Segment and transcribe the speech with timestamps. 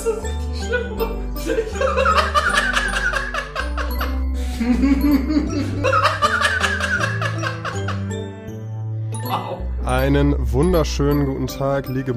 [0.00, 0.98] Das ist richtig schlimm.
[9.22, 9.58] wow.
[9.84, 12.14] Einen wunderschönen guten Tag, liebe...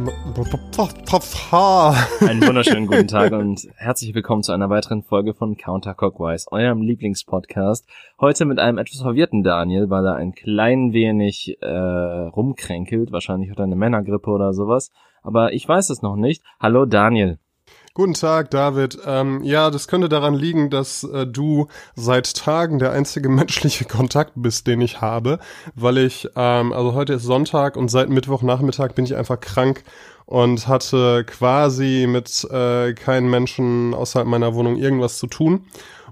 [2.22, 6.82] Einen wunderschönen guten Tag und herzlich willkommen zu einer weiteren Folge von Counter Clockwise, eurem
[6.82, 7.86] Lieblingspodcast.
[8.22, 13.12] Heute mit einem etwas verwirrten Daniel, weil er ein klein wenig äh, rumkränkelt.
[13.12, 14.90] Wahrscheinlich hat er eine Männergrippe oder sowas.
[15.22, 16.44] Aber ich weiß es noch nicht.
[16.62, 17.40] Hallo Daniel.
[17.96, 18.98] Guten Tag, David.
[19.06, 24.32] Ähm, ja, das könnte daran liegen, dass äh, du seit Tagen der einzige menschliche Kontakt
[24.36, 25.38] bist, den ich habe,
[25.76, 29.84] weil ich, ähm, also heute ist Sonntag und seit Mittwochnachmittag bin ich einfach krank
[30.26, 35.68] und hatte quasi mit äh, keinen Menschen außerhalb meiner Wohnung irgendwas zu tun.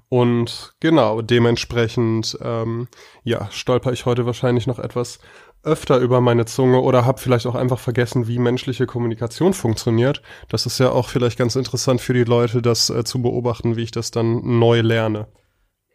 [0.08, 2.90] Und genau, dementsprechend, ähm,
[3.24, 5.18] ja, stolper ich heute wahrscheinlich noch etwas
[5.64, 10.22] öfter über meine Zunge oder habe vielleicht auch einfach vergessen, wie menschliche Kommunikation funktioniert.
[10.50, 13.84] Das ist ja auch vielleicht ganz interessant für die Leute, das äh, zu beobachten, wie
[13.84, 15.28] ich das dann neu lerne.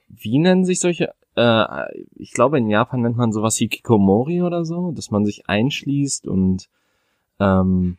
[0.09, 1.65] Wie nennen sich solche, äh,
[2.15, 6.69] ich glaube in Japan nennt man sowas Hikikomori oder so, dass man sich einschließt und
[7.41, 7.99] ähm,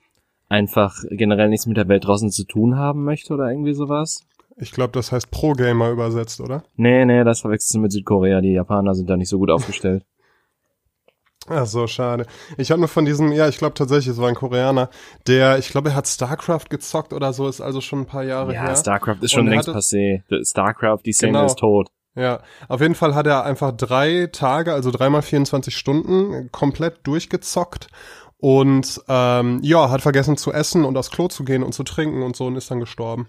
[0.50, 4.26] einfach generell nichts mit der Welt draußen zu tun haben möchte oder irgendwie sowas.
[4.60, 6.64] Ich glaube, das heißt Pro-Gamer übersetzt, oder?
[6.78, 8.42] Nee, nee, das verwechselst du mit Südkorea.
[8.42, 10.04] Die Japaner sind da nicht so gut aufgestellt.
[11.50, 12.26] Ach so, schade.
[12.58, 14.90] Ich habe nur von diesem, ja, ich glaube tatsächlich, es war ein Koreaner,
[15.28, 18.54] der, ich glaube, er hat StarCraft gezockt oder so, ist also schon ein paar Jahre
[18.54, 18.70] ja, her.
[18.72, 20.24] Ja, StarCraft ist schon längst passé.
[20.46, 21.46] StarCraft, die Szene Genau.
[21.46, 21.90] ist tot.
[22.16, 27.90] Ja, auf jeden Fall hat er einfach drei Tage, also dreimal 24 Stunden, komplett durchgezockt
[28.38, 32.24] und ähm, ja, hat vergessen zu essen und aufs Klo zu gehen und zu trinken
[32.24, 33.28] und so und ist dann gestorben.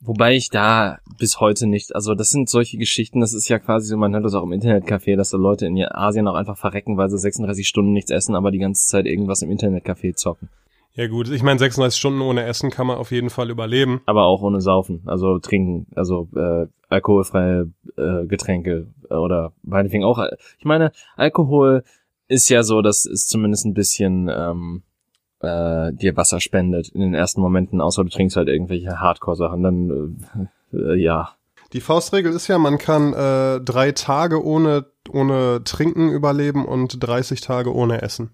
[0.00, 3.88] Wobei ich da bis heute nicht, also das sind solche Geschichten, das ist ja quasi
[3.88, 6.96] so, man hört das auch im Internetcafé, dass da Leute in Asien auch einfach verrecken,
[6.96, 10.48] weil sie 36 Stunden nichts essen, aber die ganze Zeit irgendwas im Internetcafé zocken.
[10.96, 14.00] Ja gut, ich meine 36 Stunden ohne Essen kann man auf jeden Fall überleben.
[14.06, 20.24] Aber auch ohne Saufen, also trinken, also äh, alkoholfreie äh, Getränke äh, oder meinetwegen auch.
[20.58, 21.84] Ich meine, Alkohol
[22.28, 24.82] ist ja so, dass es zumindest ein bisschen ähm,
[25.46, 30.18] äh, dir Wasser spendet in den ersten Momenten, außer du trinkst halt irgendwelche Hardcore-Sachen, dann
[30.72, 31.30] äh, äh, ja.
[31.72, 37.40] Die Faustregel ist ja, man kann äh, drei Tage ohne, ohne Trinken überleben und 30
[37.40, 38.30] Tage ohne Essen.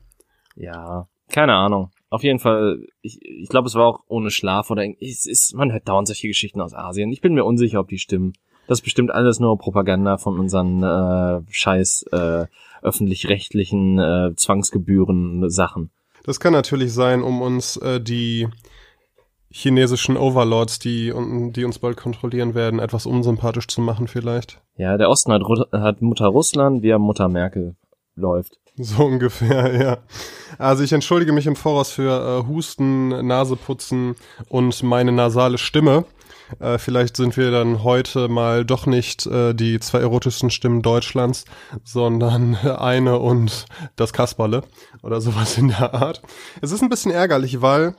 [0.55, 1.91] Ja, keine Ahnung.
[2.11, 5.73] Auf jeden Fall, ich, ich glaube, es war auch ohne Schlaf oder es ist, man
[5.73, 7.11] hört dauernd solche Geschichten aus Asien.
[7.11, 8.35] Ich bin mir unsicher, ob die stimmen.
[8.67, 12.47] Das ist bestimmt alles nur Propaganda von unseren äh, scheiß äh,
[12.83, 15.91] öffentlich-rechtlichen äh, Zwangsgebühren Sachen.
[16.25, 18.49] Das kann natürlich sein, um uns äh, die
[19.51, 21.13] chinesischen Overlords, die,
[21.51, 24.61] die uns bald kontrollieren werden, etwas unsympathisch zu machen vielleicht.
[24.77, 27.77] Ja, der Osten hat, hat Mutter Russland, wir haben Mutter Merkel.
[28.15, 28.59] Läuft.
[28.77, 29.99] So ungefähr, ja.
[30.59, 34.17] Also ich entschuldige mich im Voraus für äh, Husten, Naseputzen
[34.49, 36.05] und meine nasale Stimme.
[36.61, 41.45] Äh, vielleicht sind wir dann heute mal doch nicht äh, die zwei erotischsten Stimmen Deutschlands,
[41.85, 44.63] sondern eine und das Kasperle
[45.03, 46.23] oder sowas in der Art.
[46.61, 47.95] Es ist ein bisschen ärgerlich, weil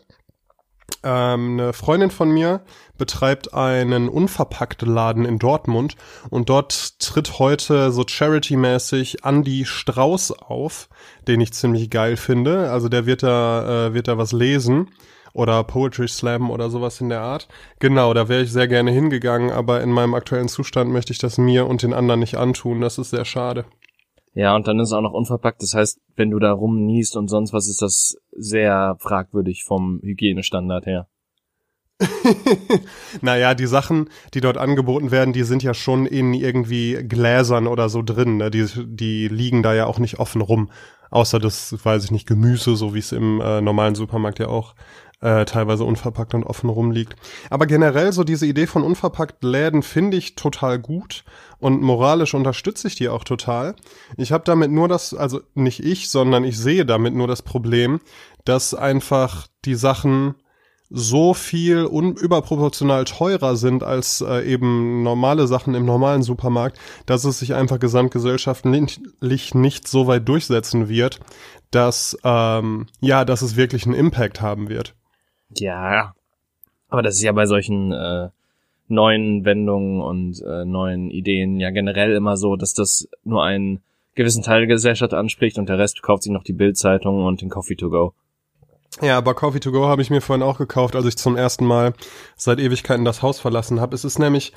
[1.03, 2.61] ähm, eine Freundin von mir
[2.97, 5.95] betreibt einen Unverpackt-Laden in Dortmund
[6.29, 10.89] und dort tritt heute so Charity-mäßig Andy Strauß auf,
[11.27, 12.71] den ich ziemlich geil finde.
[12.71, 14.89] Also der wird da, äh, wird da was lesen
[15.33, 17.47] oder Poetry Slam oder sowas in der Art.
[17.79, 21.37] Genau, da wäre ich sehr gerne hingegangen, aber in meinem aktuellen Zustand möchte ich das
[21.37, 22.81] mir und den anderen nicht antun.
[22.81, 23.65] Das ist sehr schade.
[24.35, 25.61] Ja, und dann ist es auch noch unverpackt.
[25.61, 30.85] Das heißt, wenn du da rumniest und sonst was, ist das sehr fragwürdig vom Hygienestandard
[30.85, 31.07] her.
[33.21, 37.89] naja, die Sachen, die dort angeboten werden, die sind ja schon in irgendwie Gläsern oder
[37.89, 38.37] so drin.
[38.37, 38.49] Ne?
[38.49, 40.71] Die, die liegen da ja auch nicht offen rum.
[41.11, 44.73] Außer das, weiß ich nicht, Gemüse, so wie es im äh, normalen Supermarkt ja auch
[45.23, 47.15] äh, teilweise unverpackt und offen rumliegt.
[47.49, 51.23] Aber generell so diese Idee von unverpackt Läden finde ich total gut
[51.59, 53.75] und moralisch unterstütze ich die auch total.
[54.17, 58.01] Ich habe damit nur das, also nicht ich, sondern ich sehe damit nur das Problem,
[58.43, 60.35] dass einfach die Sachen
[60.89, 67.23] so viel un überproportional teurer sind als äh, eben normale Sachen im normalen Supermarkt, dass
[67.23, 71.19] es sich einfach gesamtgesellschaftlich nicht so weit durchsetzen wird,
[71.71, 74.93] dass ähm, ja, dass es wirklich einen Impact haben wird.
[75.59, 76.13] Ja,
[76.89, 78.29] aber das ist ja bei solchen äh,
[78.87, 83.81] neuen Wendungen und äh, neuen Ideen ja generell immer so, dass das nur einen
[84.15, 87.49] gewissen Teil der Gesellschaft anspricht und der Rest kauft sich noch die Bildzeitung und den
[87.49, 88.13] Coffee to go.
[89.01, 91.65] Ja, aber Coffee to go habe ich mir vorhin auch gekauft, als ich zum ersten
[91.65, 91.93] Mal
[92.35, 93.95] seit Ewigkeiten das Haus verlassen habe.
[93.95, 94.53] Es ist nämlich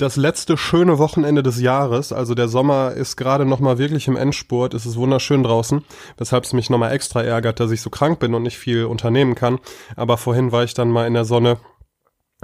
[0.00, 2.12] das letzte schöne Wochenende des Jahres.
[2.12, 4.72] Also der Sommer ist gerade noch mal wirklich im Endspurt.
[4.72, 5.84] Es ist wunderschön draußen,
[6.16, 8.84] weshalb es mich noch mal extra ärgert, dass ich so krank bin und nicht viel
[8.84, 9.58] unternehmen kann.
[9.96, 11.58] Aber vorhin war ich dann mal in der Sonne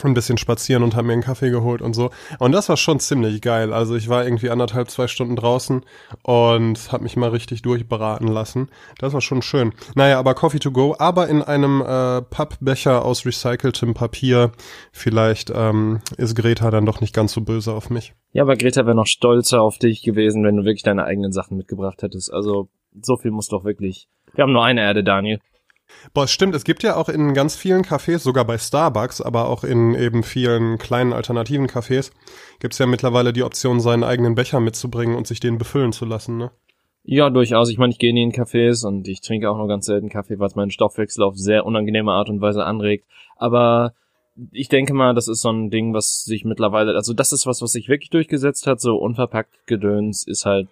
[0.05, 2.11] ein bisschen spazieren und habe mir einen Kaffee geholt und so.
[2.39, 3.73] Und das war schon ziemlich geil.
[3.73, 5.85] Also ich war irgendwie anderthalb, zwei Stunden draußen
[6.23, 8.69] und habe mich mal richtig durchberaten lassen.
[8.99, 9.73] Das war schon schön.
[9.95, 14.53] Naja, aber Coffee to go, aber in einem äh, Pappbecher aus recyceltem Papier.
[14.93, 18.15] Vielleicht ähm, ist Greta dann doch nicht ganz so böse auf mich.
[18.33, 21.57] Ja, aber Greta wäre noch stolzer auf dich gewesen, wenn du wirklich deine eigenen Sachen
[21.57, 22.33] mitgebracht hättest.
[22.33, 22.69] Also
[23.01, 24.09] so viel muss doch wirklich.
[24.35, 25.41] Wir haben nur eine Erde, Daniel.
[26.15, 29.65] Boah, stimmt, es gibt ja auch in ganz vielen Cafés, sogar bei Starbucks, aber auch
[29.65, 32.13] in eben vielen kleinen alternativen Cafés,
[32.61, 36.37] gibt's ja mittlerweile die Option, seinen eigenen Becher mitzubringen und sich den befüllen zu lassen,
[36.37, 36.51] ne?
[37.09, 37.71] Ja, durchaus.
[37.71, 40.41] Ich meine, ich gehe nie in Cafés und ich trinke auch nur ganz selten Kaffee,
[40.41, 43.05] was meinen Stoffwechsel auf sehr unangenehme Art und Weise anregt.
[43.37, 43.95] Aber
[44.51, 47.63] ich denke mal, das ist so ein Ding, was sich mittlerweile, also das ist was,
[47.63, 50.69] was sich wirklich durchgesetzt hat, so unverpackt Gedöns ist halt,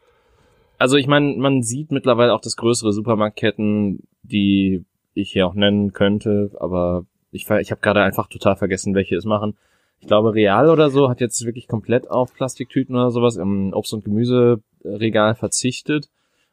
[0.76, 5.92] also ich meine, man sieht mittlerweile auch, dass größere Supermarktketten, die ich hier auch nennen
[5.92, 9.56] könnte, aber ich, ich habe gerade einfach total vergessen, welche es machen.
[10.00, 13.94] Ich glaube, Real oder so hat jetzt wirklich komplett auf Plastiktüten oder sowas im Obst-
[13.94, 16.10] und Gemüseregal verzichtet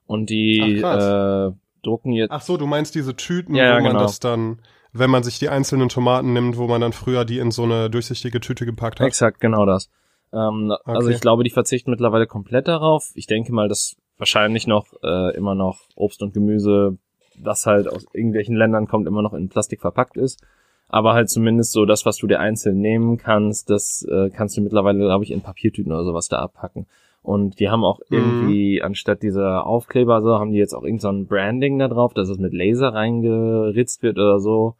[0.08, 1.52] und die Ach, äh,
[1.84, 2.32] drucken jetzt.
[2.32, 4.04] Ach so, du meinst diese Tüten, Ja, ja, wo man genau.
[4.04, 4.60] das dann,
[4.94, 7.90] wenn man sich die einzelnen Tomaten nimmt, wo man dann früher die in so eine
[7.90, 9.08] durchsichtige Tüte gepackt hat.
[9.08, 9.90] Exakt, genau das.
[10.34, 11.16] Ähm, Also Okay.
[11.16, 13.12] ich glaube, die verzichten mittlerweile komplett darauf.
[13.16, 16.98] Ich denke mal, dass wahrscheinlich noch äh, immer noch Obst und Gemüse,
[17.38, 20.44] das halt aus irgendwelchen Ländern kommt, immer noch in Plastik verpackt ist.
[20.90, 24.62] Aber halt zumindest so das, was du dir einzeln nehmen kannst, das äh, kannst du
[24.62, 26.86] mittlerweile, glaube ich, in Papiertüten oder sowas da abpacken.
[27.24, 28.18] Und die haben auch Mhm.
[28.18, 32.14] irgendwie, anstatt dieser Aufkleber so, haben die jetzt auch irgend so ein Branding da drauf,
[32.14, 34.76] dass es mit Laser reingeritzt wird oder so.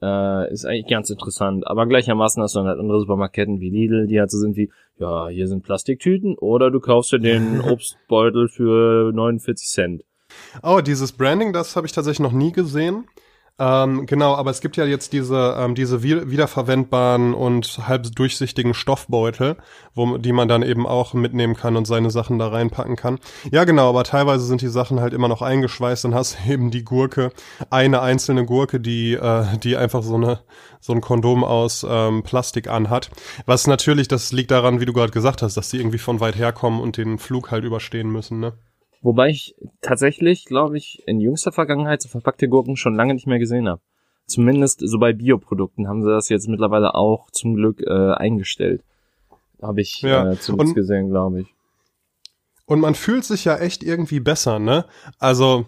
[0.00, 1.66] Äh, ist eigentlich ganz interessant.
[1.66, 4.70] Aber gleichermaßen hast du dann halt andere Supermarketten wie Lidl, die halt so sind wie,
[4.98, 10.04] ja, hier sind Plastiktüten oder du kaufst dir den Obstbeutel für 49 Cent.
[10.62, 13.06] Oh, dieses Branding, das habe ich tatsächlich noch nie gesehen.
[13.58, 18.72] Ähm, genau, aber es gibt ja jetzt diese, ähm, diese wi- wiederverwendbaren und halb durchsichtigen
[18.72, 19.56] Stoffbeutel,
[19.94, 23.18] wo, die man dann eben auch mitnehmen kann und seine Sachen da reinpacken kann.
[23.50, 26.04] Ja, genau, aber teilweise sind die Sachen halt immer noch eingeschweißt.
[26.04, 27.30] Dann hast eben die Gurke,
[27.68, 30.40] eine einzelne Gurke, die, äh, die einfach so eine,
[30.80, 33.10] so ein Kondom aus ähm, Plastik anhat.
[33.44, 36.36] Was natürlich, das liegt daran, wie du gerade gesagt hast, dass die irgendwie von weit
[36.36, 38.54] herkommen und den Flug halt überstehen müssen, ne?
[39.02, 43.38] Wobei ich tatsächlich, glaube ich, in jüngster Vergangenheit so verpackte Gurken schon lange nicht mehr
[43.40, 43.80] gesehen habe.
[44.26, 48.82] Zumindest so bei Bioprodukten haben sie das jetzt mittlerweile auch zum Glück äh, eingestellt.
[49.60, 51.46] Habe ich Ja, äh, zumindest und- gesehen, glaube ich.
[52.66, 54.86] Und man fühlt sich ja echt irgendwie besser, ne?
[55.18, 55.66] Also,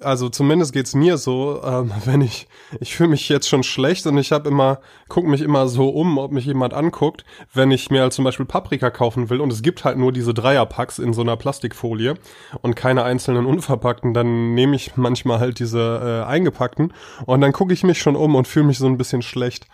[0.00, 2.48] also zumindest geht's mir so, ähm, wenn ich,
[2.80, 6.18] ich fühle mich jetzt schon schlecht und ich habe immer, guck mich immer so um,
[6.18, 9.62] ob mich jemand anguckt, wenn ich mir halt zum Beispiel Paprika kaufen will und es
[9.62, 12.14] gibt halt nur diese Dreierpacks in so einer Plastikfolie
[12.62, 16.92] und keine einzelnen unverpackten, dann nehme ich manchmal halt diese äh, eingepackten
[17.26, 19.66] und dann gucke ich mich schon um und fühle mich so ein bisschen schlecht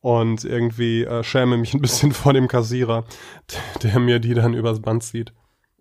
[0.00, 3.04] und irgendwie äh, schäme mich ein bisschen vor dem Kassierer,
[3.82, 5.32] der mir die dann übers Band zieht.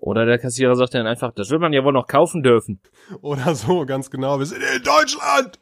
[0.04, 2.82] Oder der Kassierer sagt dann einfach, das will man ja wohl noch kaufen dürfen.
[3.22, 4.38] Oder so, ganz genau.
[4.38, 5.60] Wir sind in Deutschland!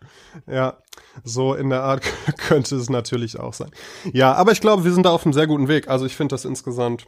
[0.47, 0.79] Ja,
[1.23, 2.01] so in der Art
[2.47, 3.69] könnte es natürlich auch sein.
[4.13, 5.87] Ja, aber ich glaube, wir sind da auf einem sehr guten Weg.
[5.87, 7.05] Also ich finde das insgesamt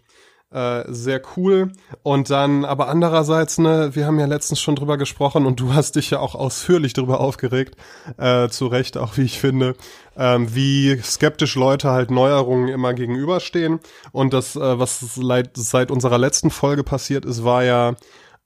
[0.54, 1.72] äh, sehr cool.
[2.04, 5.96] Und dann, aber andererseits, ne, wir haben ja letztens schon drüber gesprochen und du hast
[5.96, 7.76] dich ja auch ausführlich drüber aufgeregt,
[8.18, 9.76] äh, zu Recht auch, wie ich finde,
[10.16, 13.80] ähm, wie skeptisch Leute halt Neuerungen immer gegenüberstehen.
[14.12, 17.96] Und das, äh, was seit, seit unserer letzten Folge passiert ist, war ja,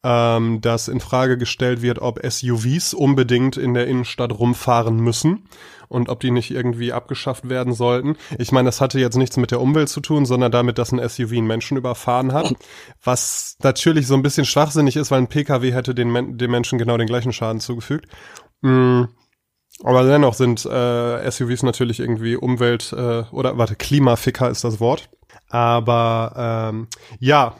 [0.03, 5.47] ähm, dass in Frage gestellt wird, ob SUVs unbedingt in der Innenstadt rumfahren müssen
[5.89, 8.15] und ob die nicht irgendwie abgeschafft werden sollten.
[8.37, 11.07] Ich meine, das hatte jetzt nichts mit der Umwelt zu tun, sondern damit, dass ein
[11.07, 12.53] SUV einen Menschen überfahren hat,
[13.03, 16.77] was natürlich so ein bisschen schwachsinnig ist, weil ein PKW hätte den, Men den Menschen
[16.77, 18.07] genau den gleichen Schaden zugefügt.
[18.61, 19.03] Mm.
[19.83, 25.09] Aber dennoch sind äh, SUVs natürlich irgendwie Umwelt äh, oder warte, Klimaficker ist das Wort.
[25.49, 26.87] Aber ähm,
[27.19, 27.55] ja,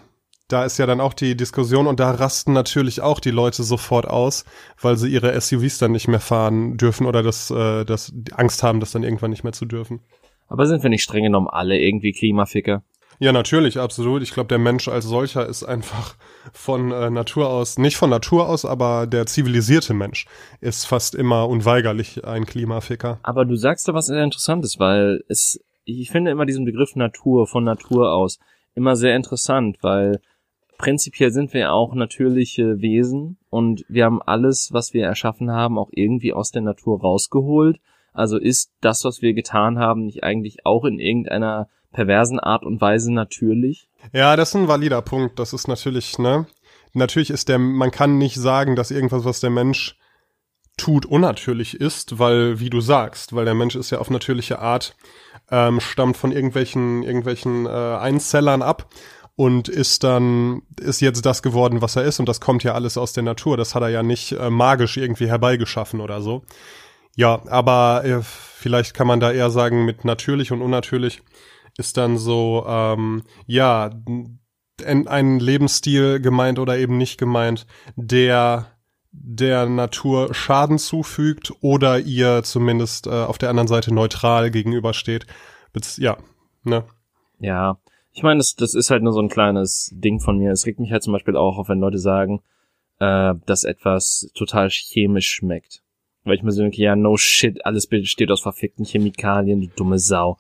[0.48, 4.08] da ist ja dann auch die Diskussion und da rasten natürlich auch die Leute sofort
[4.08, 4.46] aus,
[4.82, 8.64] weil sie ihre SUVs dann nicht mehr fahren dürfen oder das, äh, das die Angst
[8.64, 10.00] haben, das dann irgendwann nicht mehr zu dürfen.
[10.48, 12.84] Aber sind wir nicht streng genommen alle irgendwie Klimaficker?
[13.20, 14.22] Ja, natürlich, absolut.
[14.22, 16.16] Ich glaube, der Mensch als solcher ist einfach
[16.54, 20.28] von äh, Natur aus, nicht von Natur aus, aber der zivilisierte Mensch
[20.62, 23.20] ist fast immer unweigerlich ein Klimaficker.
[23.24, 27.48] Aber du sagst da was sehr Interessantes, weil es, ich finde immer diesen Begriff Natur
[27.48, 28.40] von Natur aus
[28.76, 30.22] immer sehr interessant, weil
[30.78, 35.90] prinzipiell sind wir auch natürliche Wesen und wir haben alles, was wir erschaffen haben, auch
[35.92, 37.80] irgendwie aus der Natur rausgeholt.
[38.14, 42.82] Also ist das, was wir getan haben, nicht eigentlich auch in irgendeiner perversen Art und
[42.82, 43.88] Weise natürlich?
[44.14, 45.40] Ja, das ist ein valider Punkt.
[45.40, 46.48] Das ist natürlich, ne?
[46.94, 49.98] Natürlich ist der, man kann nicht sagen, dass irgendwas, was der Mensch
[50.78, 54.96] tut, unnatürlich ist, weil, wie du sagst, weil der Mensch ist ja auf natürliche Art,
[55.50, 58.90] ähm, stammt von irgendwelchen, irgendwelchen äh, Einzellern ab
[59.38, 62.98] und ist dann, ist jetzt das geworden, was er ist und das kommt ja alles
[62.98, 63.56] aus der Natur.
[63.56, 66.44] Das hat er ja nicht äh, magisch irgendwie herbeigeschaffen oder so.
[67.16, 71.22] Ja, aber äh, vielleicht kann man da eher sagen, mit natürlich und unnatürlich
[71.78, 73.92] ist dann so, ähm, ja,
[74.84, 78.72] ein Lebensstil gemeint oder eben nicht gemeint, der
[79.12, 85.26] der Natur Schaden zufügt oder ihr zumindest äh, auf der anderen Seite neutral gegenübersteht.
[85.98, 86.18] Ja,
[86.64, 86.86] ne?
[87.40, 87.78] Ja,
[88.18, 90.52] ich meine, das, das ist halt nur so ein kleines Ding von mir.
[90.52, 92.42] Es regt mich halt zum Beispiel auch auf, wenn Leute sagen,
[93.00, 95.84] äh, dass etwas total chemisch schmeckt.
[96.24, 100.00] Weil ich mir so denke, ja, no shit, alles besteht aus verfickten Chemikalien, du dumme
[100.00, 100.40] Sau.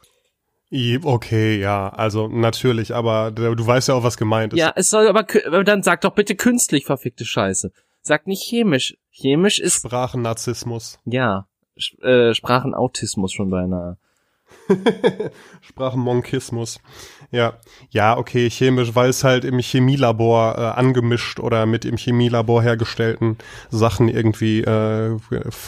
[1.03, 4.59] Okay, ja, also natürlich, aber du weißt ja auch, was gemeint ist.
[4.59, 5.23] Ja, es soll aber,
[5.63, 7.71] dann sag doch bitte künstlich verfickte Scheiße.
[8.01, 8.97] Sag nicht chemisch.
[9.11, 9.85] Chemisch ist.
[9.85, 10.97] Sprachennarzissmus.
[11.05, 11.47] Ja,
[12.01, 13.97] äh, Sprachenautismus schon beinahe.
[15.61, 16.79] Sprachenmonkismus.
[17.31, 17.53] Ja,
[17.89, 23.37] ja, okay, chemisch, weil es halt im Chemielabor äh, angemischt oder mit im Chemielabor hergestellten
[23.69, 25.17] Sachen irgendwie äh,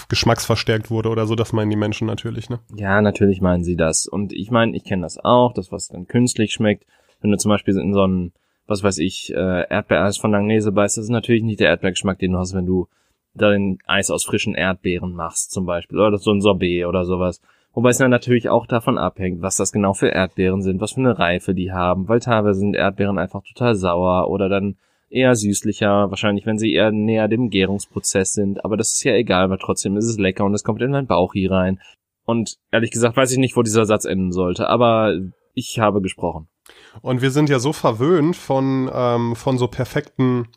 [0.08, 2.60] geschmacksverstärkt wurde oder so, das meinen die Menschen natürlich, ne?
[2.75, 4.06] Ja, natürlich meinen sie das.
[4.06, 6.86] Und ich meine, ich kenne das auch, das, was dann künstlich schmeckt.
[7.22, 8.32] Wenn du zum Beispiel in so einen,
[8.68, 12.32] was weiß ich, äh, Erdbeereis von Langnese beißt, das ist natürlich nicht der Erdbeergeschmack, den
[12.34, 12.88] du hast, wenn du
[13.34, 17.41] dein Eis aus frischen Erdbeeren machst, zum Beispiel, oder so ein Sorbet oder sowas.
[17.79, 21.17] Wobei es natürlich auch davon abhängt, was das genau für Erdbeeren sind, was für eine
[21.17, 24.75] Reife die haben, weil teilweise sind Erdbeeren einfach total sauer oder dann
[25.09, 29.50] eher süßlicher, wahrscheinlich wenn sie eher näher dem Gärungsprozess sind, aber das ist ja egal,
[29.50, 31.79] weil trotzdem ist es lecker und es kommt in meinen Bauch hier rein.
[32.25, 35.13] Und ehrlich gesagt weiß ich nicht, wo dieser Satz enden sollte, aber
[35.53, 36.50] ich habe gesprochen.
[37.01, 40.50] Und wir sind ja so verwöhnt von, ähm, von so perfekten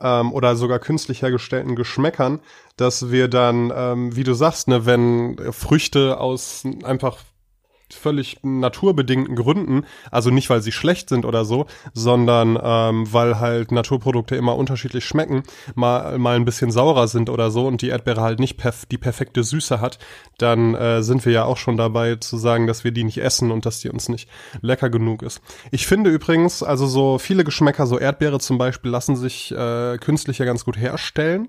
[0.00, 2.40] ähm, oder sogar künstlich hergestellten Geschmäckern,
[2.76, 7.18] dass wir dann, ähm, wie du sagst, ne, wenn Früchte aus einfach
[7.94, 13.72] völlig naturbedingten Gründen, also nicht weil sie schlecht sind oder so, sondern ähm, weil halt
[13.72, 15.42] Naturprodukte immer unterschiedlich schmecken,
[15.74, 18.98] mal mal ein bisschen saurer sind oder so und die Erdbeere halt nicht perf die
[18.98, 19.98] perfekte Süße hat,
[20.38, 23.50] dann äh, sind wir ja auch schon dabei zu sagen, dass wir die nicht essen
[23.50, 24.28] und dass die uns nicht
[24.60, 25.40] lecker genug ist.
[25.70, 30.38] Ich finde übrigens, also so viele Geschmäcker, so Erdbeere zum Beispiel, lassen sich äh, künstlich
[30.38, 31.48] ja ganz gut herstellen.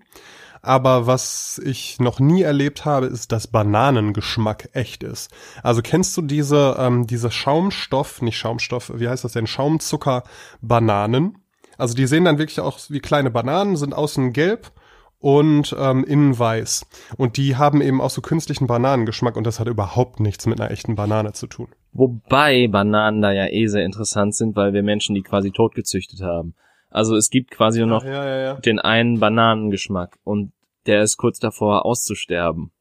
[0.66, 5.30] Aber was ich noch nie erlebt habe, ist, dass Bananengeschmack echt ist.
[5.62, 9.46] Also kennst du diese, ähm, diese Schaumstoff, nicht Schaumstoff, wie heißt das denn?
[9.46, 11.38] Schaumzucker-Bananen.
[11.78, 14.72] Also die sehen dann wirklich auch wie kleine Bananen, sind außen gelb
[15.20, 16.86] und ähm, innen weiß.
[17.18, 20.72] Und die haben eben auch so künstlichen Bananengeschmack und das hat überhaupt nichts mit einer
[20.72, 21.68] echten Banane zu tun.
[21.92, 26.56] Wobei Bananen da ja eh sehr interessant sind, weil wir Menschen die quasi totgezüchtet haben.
[26.94, 28.54] Also es gibt quasi nur noch ja, ja, ja.
[28.56, 30.52] den einen Bananengeschmack und
[30.86, 32.72] der ist kurz davor auszusterben.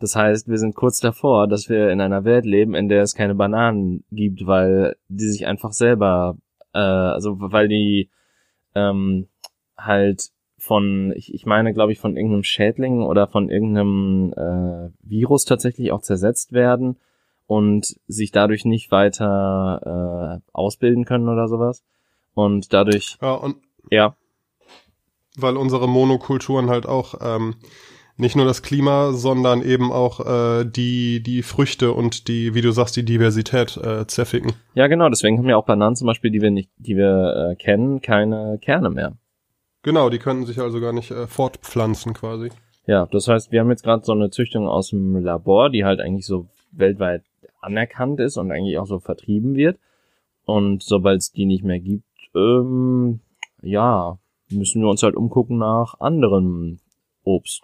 [0.00, 3.14] Das heißt, wir sind kurz davor, dass wir in einer Welt leben, in der es
[3.14, 6.36] keine Bananen gibt, weil die sich einfach selber,
[6.72, 8.10] äh, also weil die
[8.74, 9.28] ähm,
[9.78, 15.44] halt von, ich, ich meine, glaube ich, von irgendeinem Schädling oder von irgendeinem äh, Virus
[15.44, 16.96] tatsächlich auch zersetzt werden
[17.46, 21.84] und sich dadurch nicht weiter äh, ausbilden können oder sowas.
[22.40, 23.18] Und dadurch.
[23.20, 23.56] Ja, und
[23.90, 24.16] ja.
[25.36, 27.56] Weil unsere Monokulturen halt auch ähm,
[28.16, 32.70] nicht nur das Klima, sondern eben auch äh, die, die Früchte und die, wie du
[32.70, 34.52] sagst, die Diversität äh, zerficken.
[34.74, 37.56] Ja, genau, deswegen haben ja auch Bananen zum Beispiel, die wir nicht, die wir äh,
[37.56, 39.16] kennen, keine Kerne mehr.
[39.82, 42.50] Genau, die könnten sich also gar nicht äh, fortpflanzen quasi.
[42.86, 46.00] Ja, das heißt, wir haben jetzt gerade so eine Züchtung aus dem Labor, die halt
[46.00, 47.22] eigentlich so weltweit
[47.60, 49.78] anerkannt ist und eigentlich auch so vertrieben wird.
[50.44, 52.04] Und sobald es die nicht mehr gibt,
[52.34, 53.20] ähm,
[53.62, 54.18] ja,
[54.50, 56.80] müssen wir uns halt umgucken nach anderem
[57.24, 57.62] Obst.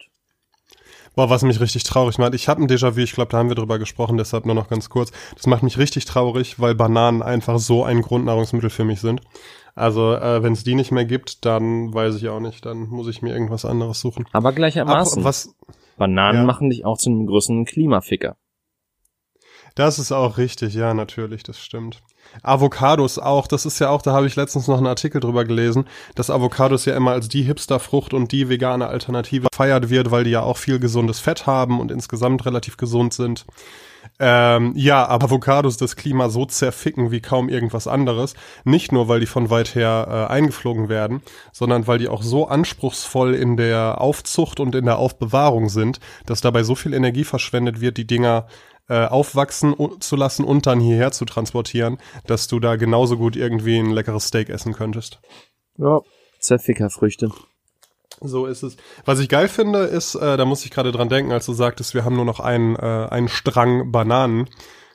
[1.14, 2.34] Boah, was mich richtig traurig macht.
[2.34, 4.90] Ich habe ein Déjà-vu, ich glaube, da haben wir drüber gesprochen, deshalb nur noch ganz
[4.90, 5.12] kurz.
[5.34, 9.22] Das macht mich richtig traurig, weil Bananen einfach so ein Grundnahrungsmittel für mich sind.
[9.74, 13.08] Also, äh, wenn es die nicht mehr gibt, dann weiß ich auch nicht, dann muss
[13.08, 14.26] ich mir irgendwas anderes suchen.
[14.32, 15.22] Aber gleichermaßen.
[15.22, 15.54] Ab, was,
[15.96, 16.44] Bananen ja.
[16.44, 18.36] machen dich auch zu einem größeren Klimaficker.
[19.74, 22.02] Das ist auch richtig, ja, natürlich, das stimmt.
[22.42, 25.86] Avocados auch, das ist ja auch, da habe ich letztens noch einen Artikel drüber gelesen,
[26.14, 30.30] dass Avocados ja immer als die Hipsterfrucht und die vegane Alternative feiert wird, weil die
[30.30, 33.46] ja auch viel gesundes Fett haben und insgesamt relativ gesund sind.
[34.18, 38.34] Ähm, ja, aber Avocados das Klima so zerficken wie kaum irgendwas anderes.
[38.64, 42.46] Nicht nur, weil die von weit her äh, eingeflogen werden, sondern weil die auch so
[42.46, 47.80] anspruchsvoll in der Aufzucht und in der Aufbewahrung sind, dass dabei so viel Energie verschwendet
[47.80, 48.46] wird, die Dinger
[48.88, 53.78] äh, aufwachsen zu lassen und dann hierher zu transportieren, dass du da genauso gut irgendwie
[53.78, 55.20] ein leckeres Steak essen könntest.
[55.76, 56.00] Ja,
[56.40, 57.30] Zerfickerfrüchte.
[58.20, 58.76] So ist es.
[59.04, 61.94] Was ich geil finde, ist, äh, da muss ich gerade dran denken, als du sagtest,
[61.94, 64.48] wir haben nur noch einen, äh, einen Strang Bananen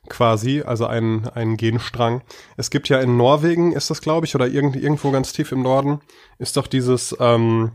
[0.09, 2.23] quasi, also einen, einen Genstrang.
[2.57, 5.61] Es gibt ja in Norwegen, ist das glaube ich, oder irgend, irgendwo ganz tief im
[5.61, 6.01] Norden,
[6.39, 7.71] ist doch dieses ähm,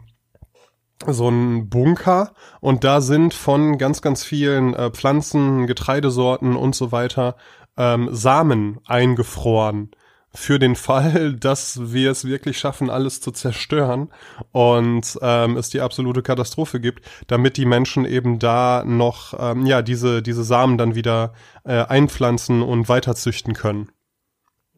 [1.07, 6.93] so ein Bunker und da sind von ganz, ganz vielen äh, Pflanzen, Getreidesorten und so
[6.93, 7.37] weiter
[7.77, 9.91] ähm, Samen eingefroren
[10.33, 14.11] für den Fall, dass wir es wirklich schaffen, alles zu zerstören
[14.53, 19.83] und ähm, es die absolute Katastrophe gibt, damit die Menschen eben da noch ähm, ja
[19.83, 21.35] diese diese Samen dann wieder
[21.65, 23.91] äh, einpflanzen und weiterzüchten können.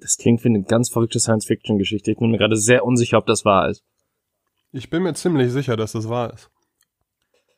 [0.00, 2.12] Das klingt wie eine ganz verrückte Science-Fiction-Geschichte.
[2.12, 3.82] Ich bin mir gerade sehr unsicher, ob das wahr ist.
[4.70, 6.50] Ich bin mir ziemlich sicher, dass das wahr ist.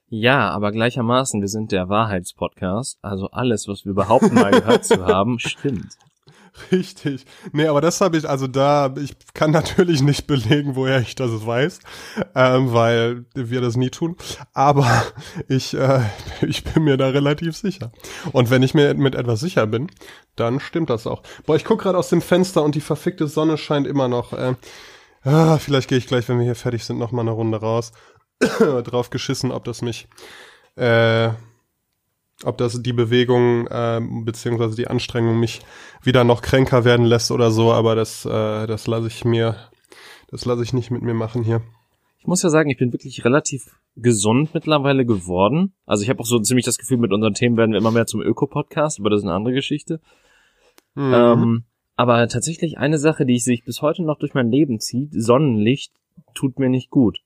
[0.09, 2.99] Ja, aber gleichermaßen, wir sind der Wahrheitspodcast.
[3.03, 5.97] Also alles, was wir überhaupt mal gehört zu haben, stimmt.
[6.73, 7.25] Richtig.
[7.53, 11.47] Nee, aber das habe ich, also da, ich kann natürlich nicht belegen, woher ich das
[11.47, 11.79] weiß,
[12.35, 14.17] ähm, weil wir das nie tun.
[14.53, 15.05] Aber
[15.49, 16.01] ich, äh,
[16.43, 17.93] ich bin mir da relativ sicher.
[18.33, 19.89] Und wenn ich mir mit etwas sicher bin,
[20.37, 21.23] dann stimmt das auch.
[21.47, 24.33] Boah, ich guck gerade aus dem Fenster und die verfickte Sonne scheint immer noch.
[24.33, 24.55] Äh,
[25.23, 27.93] ah, vielleicht gehe ich gleich, wenn wir hier fertig sind, noch mal eine Runde raus.
[28.41, 30.09] Drauf geschissen, ob das mich
[30.77, 31.31] äh,
[32.45, 35.61] ob das die Bewegung äh, beziehungsweise die Anstrengung mich
[36.03, 39.57] wieder noch kränker werden lässt oder so, aber das, äh, das lasse ich mir,
[40.29, 41.63] das lasse ich nicht mit mir machen hier.
[42.19, 45.75] Ich muss ja sagen, ich bin wirklich relativ gesund mittlerweile geworden.
[45.87, 48.07] Also ich habe auch so ziemlich das Gefühl, mit unseren Themen werden wir immer mehr
[48.07, 50.01] zum Öko-Podcast, aber das ist eine andere Geschichte.
[50.95, 51.15] Mhm.
[51.15, 51.65] Ähm,
[52.01, 55.93] aber tatsächlich eine Sache, die sich bis heute noch durch mein Leben zieht, Sonnenlicht
[56.33, 57.19] tut mir nicht gut.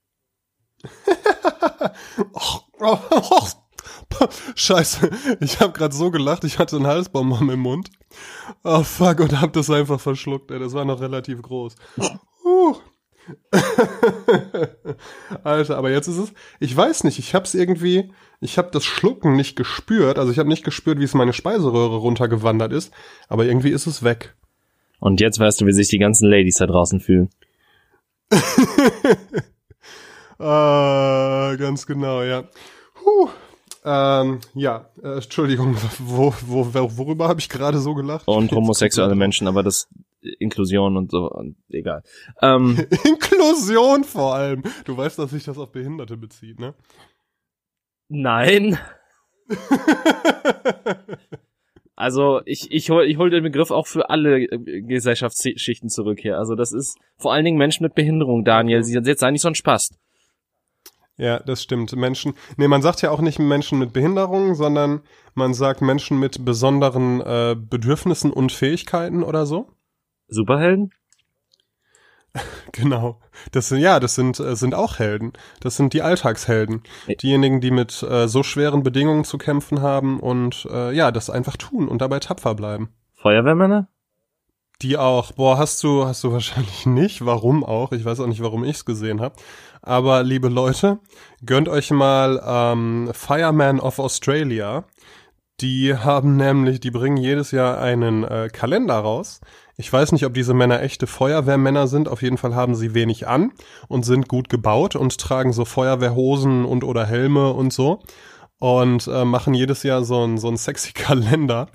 [2.32, 7.88] oh, oh, oh, Scheiße, ich habe gerade so gelacht, ich hatte einen Halsbonbon im Mund.
[8.64, 10.58] Oh fuck, und hab das einfach verschluckt, ey.
[10.58, 11.76] Das war noch relativ groß.
[12.44, 12.74] Uh.
[15.44, 19.36] Alter, aber jetzt ist es, ich weiß nicht, ich hab's irgendwie, ich hab das Schlucken
[19.36, 22.92] nicht gespürt, also ich habe nicht gespürt, wie es meine Speiseröhre runtergewandert ist,
[23.28, 24.34] aber irgendwie ist es weg.
[25.00, 27.30] Und jetzt weißt du, wie sich die ganzen Ladies da draußen fühlen.
[30.38, 32.44] ah, ganz genau, ja.
[32.94, 33.28] Puh.
[33.86, 38.26] Ähm, ja, äh, Entschuldigung, wo, wo, worüber habe ich gerade so gelacht?
[38.26, 39.88] Und homosexuelle Menschen, aber das
[40.38, 42.02] Inklusion und so, und egal.
[42.40, 44.62] Ähm, Inklusion vor allem.
[44.86, 46.74] Du weißt, dass sich das auf Behinderte bezieht, ne?
[48.08, 48.78] Nein.
[51.96, 56.38] Also ich, ich hol, ich hol den Begriff auch für alle äh, Gesellschaftsschichten zurück hier.
[56.38, 58.82] Also das ist vor allen Dingen Menschen mit Behinderung, Daniel.
[58.82, 59.90] Sie jetzt sei nicht so ein Spaß.
[61.16, 61.94] Ja, das stimmt.
[61.94, 65.02] Menschen, nee, man sagt ja auch nicht Menschen mit Behinderungen, sondern
[65.34, 69.68] man sagt Menschen mit besonderen äh, Bedürfnissen und Fähigkeiten oder so.
[70.26, 70.90] Superhelden?
[72.72, 73.20] Genau.
[73.52, 75.32] Das sind ja, das sind äh, sind auch Helden.
[75.60, 76.82] Das sind die Alltagshelden,
[77.22, 81.56] diejenigen, die mit äh, so schweren Bedingungen zu kämpfen haben und äh, ja, das einfach
[81.56, 82.88] tun und dabei tapfer bleiben.
[83.14, 83.88] Feuerwehrmänner?
[84.82, 85.32] Die auch.
[85.32, 87.24] Boah, hast du hast du wahrscheinlich nicht.
[87.24, 87.92] Warum auch?
[87.92, 89.36] Ich weiß auch nicht, warum ich es gesehen habe.
[89.82, 90.98] Aber liebe Leute,
[91.44, 94.84] gönnt euch mal ähm, Fireman of Australia.
[95.60, 99.40] Die haben nämlich, die bringen jedes Jahr einen äh, Kalender raus.
[99.76, 102.08] Ich weiß nicht, ob diese Männer echte Feuerwehrmänner sind.
[102.08, 103.52] Auf jeden Fall haben sie wenig an
[103.88, 108.00] und sind gut gebaut und tragen so Feuerwehrhosen und oder Helme und so.
[108.58, 111.68] Und äh, machen jedes Jahr so ein, so ein sexy Kalender.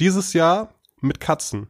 [0.00, 1.68] Dieses Jahr mit Katzen.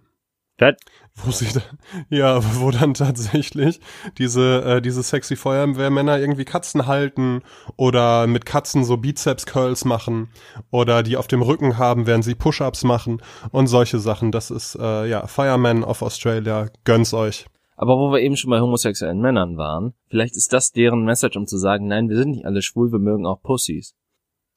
[0.58, 0.76] Das
[1.16, 1.62] wo sich dann,
[2.10, 3.80] ja, wo dann tatsächlich
[4.18, 7.42] diese, äh, diese sexy Feuerwehrmänner irgendwie Katzen halten
[7.76, 10.28] oder mit Katzen so Bizeps-Curls machen
[10.70, 14.30] oder die auf dem Rücken haben, während sie Push-Ups machen und solche Sachen.
[14.30, 16.68] Das ist, äh, ja, Fireman of Australia.
[16.84, 17.46] Gönn's euch.
[17.76, 21.46] Aber wo wir eben schon bei homosexuellen Männern waren, vielleicht ist das deren Message, um
[21.46, 23.94] zu sagen, nein, wir sind nicht alle schwul, wir mögen auch Pussys.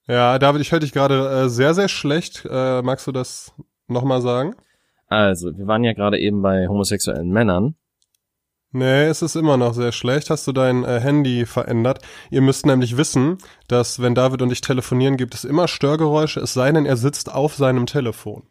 [0.08, 2.46] Ja, David, ich höre dich gerade äh, sehr, sehr schlecht.
[2.50, 3.54] Äh, magst du das
[3.88, 4.56] nochmal sagen?
[5.10, 7.76] Also, wir waren ja gerade eben bei homosexuellen Männern.
[8.72, 10.30] Nee, es ist immer noch sehr schlecht.
[10.30, 12.06] Hast du dein äh, Handy verändert?
[12.30, 16.54] Ihr müsst nämlich wissen, dass wenn David und ich telefonieren, gibt es immer Störgeräusche, es
[16.54, 18.44] sei denn, er sitzt auf seinem Telefon.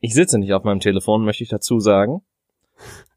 [0.00, 2.22] Ich sitze nicht auf meinem Telefon, möchte ich dazu sagen.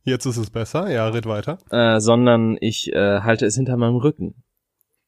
[0.04, 1.58] Jetzt ist es besser, ja, red weiter.
[1.72, 4.44] Äh, sondern ich äh, halte es hinter meinem Rücken.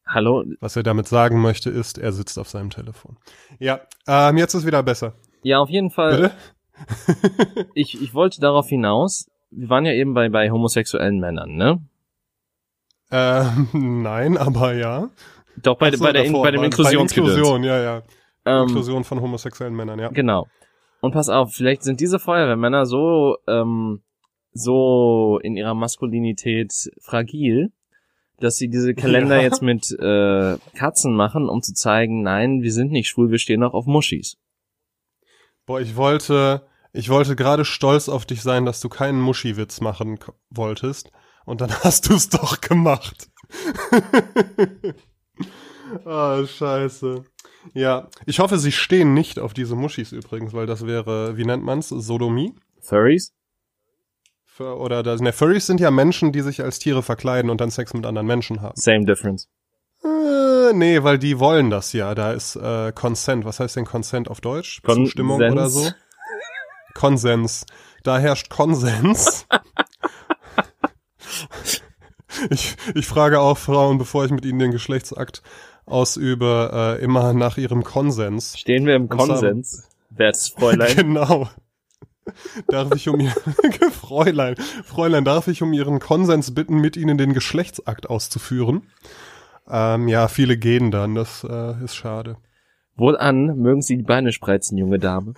[0.06, 0.44] Hallo?
[0.60, 3.18] Was er damit sagen möchte, ist, er sitzt auf seinem Telefon.
[3.58, 5.12] Ja, ähm, jetzt ist wieder besser.
[5.42, 6.16] Ja, auf jeden Fall.
[6.16, 6.32] Bitte?
[7.74, 11.82] Ich, ich wollte darauf hinaus, wir waren ja eben bei, bei homosexuellen Männern, ne?
[13.10, 13.68] Ähm,
[14.02, 15.10] nein, aber ja.
[15.62, 17.36] Doch, bei, so, bei, der, bei dem Inklusionsgedöns.
[17.36, 18.02] Inklusion, ja, ja.
[18.44, 20.08] Ähm, Inklusion von homosexuellen Männern, ja.
[20.08, 20.46] Genau.
[21.00, 24.02] Und pass auf, vielleicht sind diese Feuerwehrmänner so, ähm,
[24.52, 27.72] so in ihrer Maskulinität fragil,
[28.40, 29.42] dass sie diese Kalender Ja.
[29.42, 33.62] jetzt mit äh, Katzen machen, um zu zeigen, nein, wir sind nicht schwul, wir stehen
[33.62, 34.36] auch auf Muschis.
[35.66, 40.18] Boah, ich wollte, ich wollte gerade stolz auf dich sein, dass du keinen Muschi-Witz machen
[40.50, 41.10] wolltest.
[41.44, 43.28] Und dann hast du es doch gemacht.
[46.04, 47.24] Ah, scheiße.
[47.74, 51.64] Ja, ich hoffe, sie stehen nicht auf diese Muschis übrigens, weil das wäre, wie nennt
[51.64, 52.54] man's, Sodomie?
[52.80, 53.32] Furries?
[54.44, 57.70] Für, oder das, ne, Furries sind ja Menschen, die sich als Tiere verkleiden und dann
[57.70, 58.78] Sex mit anderen Menschen haben.
[58.78, 59.48] Same difference.
[60.04, 62.14] Äh, nee, weil die wollen das ja.
[62.14, 63.44] Da ist äh, Consent.
[63.44, 64.80] Was heißt denn Consent auf Deutsch?
[64.84, 65.52] Zustimmung Konsens.
[65.52, 65.90] oder so?
[66.98, 67.64] Konsens.
[68.02, 69.46] Da herrscht Konsens.
[72.50, 75.42] ich, ich frage auch Frauen, bevor ich mit ihnen den Geschlechtsakt
[75.86, 78.58] ausübe, äh, immer nach ihrem Konsens.
[78.58, 80.88] Stehen wir im Konsens, wertes Fräulein.
[80.96, 81.48] Genau.
[82.66, 83.30] Darf ich um ihr
[83.92, 88.90] Fräulein, Fräulein, darf ich um ihren Konsens bitten, mit ihnen den Geschlechtsakt auszuführen?
[89.70, 92.36] Ähm, ja, viele gehen dann, das äh, ist schade.
[92.96, 95.34] Wohlan, mögen Sie die Beine spreizen, junge Dame.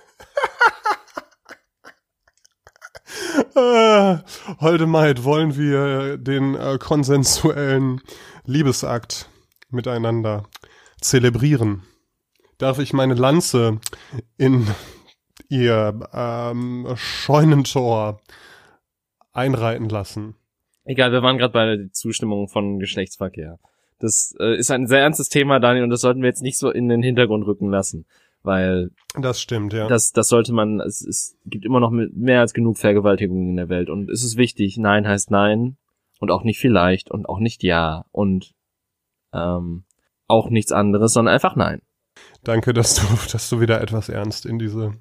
[3.54, 4.18] Äh,
[4.60, 8.00] Holde Maid, wollen wir den äh, konsensuellen
[8.44, 9.28] Liebesakt
[9.70, 10.44] miteinander
[11.00, 11.82] zelebrieren?
[12.58, 13.80] Darf ich meine Lanze
[14.36, 14.66] in
[15.48, 18.20] ihr ähm, Scheunentor
[19.32, 20.36] einreiten lassen?
[20.84, 23.58] Egal, wir waren gerade bei der Zustimmung von Geschlechtsverkehr.
[23.98, 26.70] Das äh, ist ein sehr ernstes Thema, Daniel, und das sollten wir jetzt nicht so
[26.70, 28.06] in den Hintergrund rücken lassen.
[28.42, 29.86] Weil Das stimmt, ja.
[29.86, 33.68] das, das sollte man, es, es gibt immer noch mehr als genug Vergewaltigungen in der
[33.68, 33.90] Welt.
[33.90, 35.76] Und es ist wichtig, Nein heißt Nein
[36.20, 38.54] und auch nicht vielleicht und auch nicht Ja und
[39.32, 39.84] ähm,
[40.26, 41.82] auch nichts anderes, sondern einfach Nein.
[42.44, 44.94] Danke, dass du, dass du wieder etwas ernst in diese,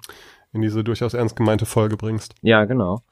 [0.52, 2.34] in diese durchaus ernst gemeinte Folge bringst.
[2.42, 3.02] Ja, genau.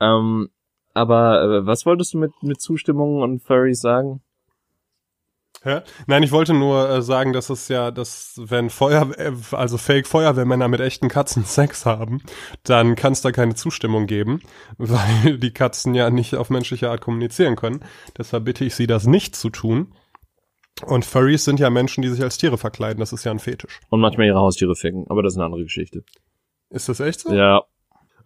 [0.00, 0.48] Ähm,
[0.94, 4.22] aber äh, was wolltest du mit, mit Zustimmung und Furries sagen?
[5.62, 5.80] Hä?
[6.06, 10.68] Nein, ich wollte nur äh, sagen, dass es ja, dass wenn Feuer, äh, also Fake-Feuerwehrmänner
[10.68, 12.22] mit echten Katzen Sex haben,
[12.64, 14.40] dann kann es da keine Zustimmung geben,
[14.78, 17.84] weil die Katzen ja nicht auf menschliche Art kommunizieren können.
[18.18, 19.94] Deshalb bitte ich sie, das nicht zu tun.
[20.84, 22.98] Und Furries sind ja Menschen, die sich als Tiere verkleiden.
[22.98, 23.80] Das ist ja ein Fetisch.
[23.90, 26.04] Und manchmal ihre Haustiere ficken, aber das ist eine andere Geschichte.
[26.70, 27.32] Ist das echt so?
[27.32, 27.62] Ja,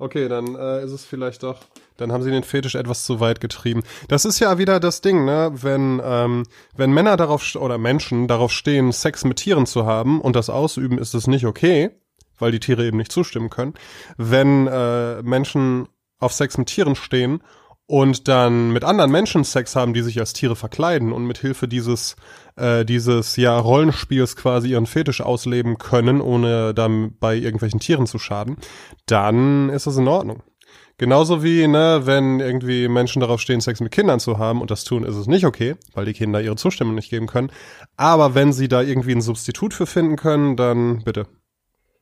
[0.01, 1.59] Okay, dann äh, ist es vielleicht doch.
[1.97, 3.83] Dann haben sie den Fetisch etwas zu weit getrieben.
[4.07, 5.51] Das ist ja wieder das Ding, ne?
[5.53, 6.45] Wenn ähm,
[6.77, 10.99] wenn Männer darauf oder Menschen darauf stehen, Sex mit Tieren zu haben und das ausüben,
[10.99, 11.91] ist es nicht okay,
[12.39, 13.75] weil die Tiere eben nicht zustimmen können.
[14.17, 15.89] Wenn äh, Menschen
[16.21, 17.43] auf Sex mit Tieren stehen
[17.89, 21.67] und dann mit anderen Menschen Sex haben, die sich als Tiere verkleiden und mit Hilfe
[21.67, 22.17] dieses
[22.57, 28.19] äh, dieses ja Rollenspiels quasi ihren Fetisch ausleben können, ohne dann bei irgendwelchen Tieren zu
[28.19, 28.59] schaden,
[29.07, 30.43] dann ist es in Ordnung.
[30.99, 34.85] Genauso wie, ne, wenn irgendwie Menschen darauf stehen, Sex mit Kindern zu haben und das
[34.85, 37.51] tun, ist es nicht okay, weil die Kinder ihre Zustimmung nicht geben können.
[37.97, 41.27] Aber wenn sie da irgendwie ein Substitut für finden können, dann bitte.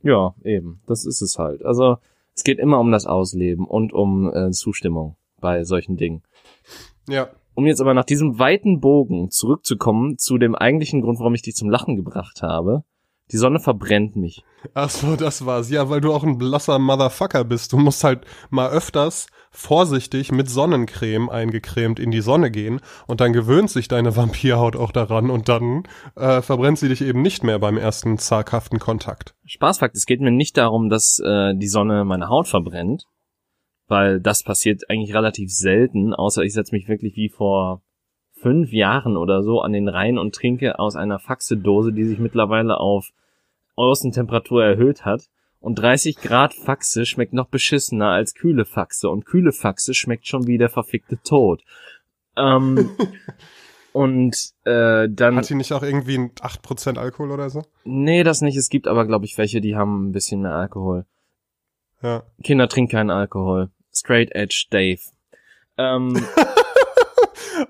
[0.03, 0.81] ja, eben.
[0.87, 1.65] Das ist es halt.
[1.65, 1.99] Also
[2.35, 5.17] es geht immer um das Ausleben und um äh, Zustimmung
[5.47, 6.25] bei solchen Dingen.
[7.09, 7.29] Ja.
[7.55, 11.55] Um jetzt aber nach diesem weiten Bogen zurückzukommen zu dem eigentlichen Grund, warum ich dich
[11.55, 12.83] zum Lachen gebracht habe.
[13.31, 14.45] Die Sonne verbrennt mich.
[14.75, 15.71] Ach so, das war's.
[15.71, 17.73] Ja, weil du auch ein blasser Motherfucker bist.
[17.73, 23.33] Du musst halt mal öfters vorsichtig mit Sonnencreme eingecremt in die Sonne gehen und dann
[23.33, 25.85] gewöhnt sich deine Vampirhaut auch daran und dann
[26.17, 29.35] äh, verbrennt sie dich eben nicht mehr beim ersten zaghaften Kontakt.
[29.45, 33.05] Spaßfakt, es geht mir nicht darum, dass äh, die Sonne meine Haut verbrennt,
[33.89, 37.83] weil das passiert eigentlich relativ selten, außer ich setze mich wirklich wie vor
[38.33, 42.79] fünf Jahren oder so an den Rhein und trinke aus einer Faxedose, die sich mittlerweile
[42.79, 43.11] auf
[43.77, 45.29] Außentemperatur erhöht hat.
[45.61, 49.09] Und 30 Grad Faxe schmeckt noch beschissener als kühle Faxe.
[49.09, 51.63] Und kühle Faxe schmeckt schon wie der verfickte Tod.
[52.37, 52.91] Ähm,
[53.93, 55.37] und äh, dann...
[55.37, 57.63] Hat die nicht auch irgendwie ein 8% Alkohol oder so?
[57.85, 58.57] Nee, das nicht.
[58.57, 61.07] Es gibt aber, glaube ich, welche, die haben ein bisschen mehr Alkohol.
[62.03, 62.23] Ja.
[62.45, 63.71] Kinder trinken keinen Alkohol.
[64.07, 65.01] Straight Edge Dave.
[65.77, 66.25] Ähm,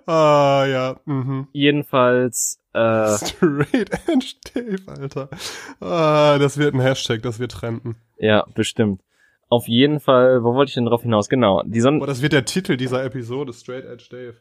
[0.06, 1.00] Ah, ja.
[1.04, 1.48] Mhm.
[1.52, 5.28] jedenfalls, äh, Straight Edge Dave, Alter.
[5.80, 7.96] Ah, das wird ein Hashtag, das wird trenden.
[8.18, 9.00] ja, bestimmt.
[9.48, 11.28] Auf jeden Fall, wo wollte ich denn drauf hinaus?
[11.28, 14.34] Genau, die Boah, Sonne, das wird der Titel dieser Episode, Straight Edge Dave.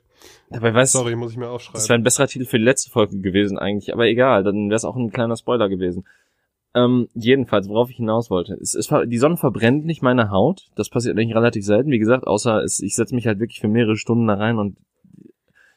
[0.49, 1.88] dabei weiß, Sorry, muss ich mir das aufschreiben.
[1.89, 4.86] wäre ein besserer Titel für die letzte Folge gewesen eigentlich, aber egal, dann wäre es
[4.86, 6.08] auch ein kleiner Spoiler gewesen.
[6.75, 8.53] Ähm, jedenfalls, worauf ich hinaus wollte.
[8.55, 10.67] Es ist, die Sonne verbrennt nicht meine Haut.
[10.75, 13.69] Das passiert eigentlich relativ selten, wie gesagt, außer es, ich setze mich halt wirklich für
[13.69, 14.77] mehrere Stunden da rein und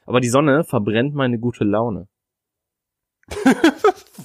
[0.07, 2.09] aber die Sonne verbrennt meine gute Laune.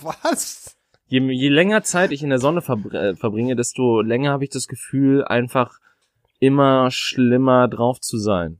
[0.01, 0.77] Was?
[1.07, 4.49] Je, je länger Zeit ich in der Sonne verbr äh, verbringe, desto länger habe ich
[4.49, 5.77] das Gefühl, einfach
[6.39, 8.59] immer schlimmer drauf zu sein.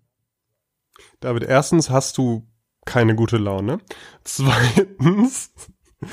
[1.20, 2.46] David, erstens hast du
[2.86, 3.80] keine gute Laune.
[4.24, 5.52] Zweitens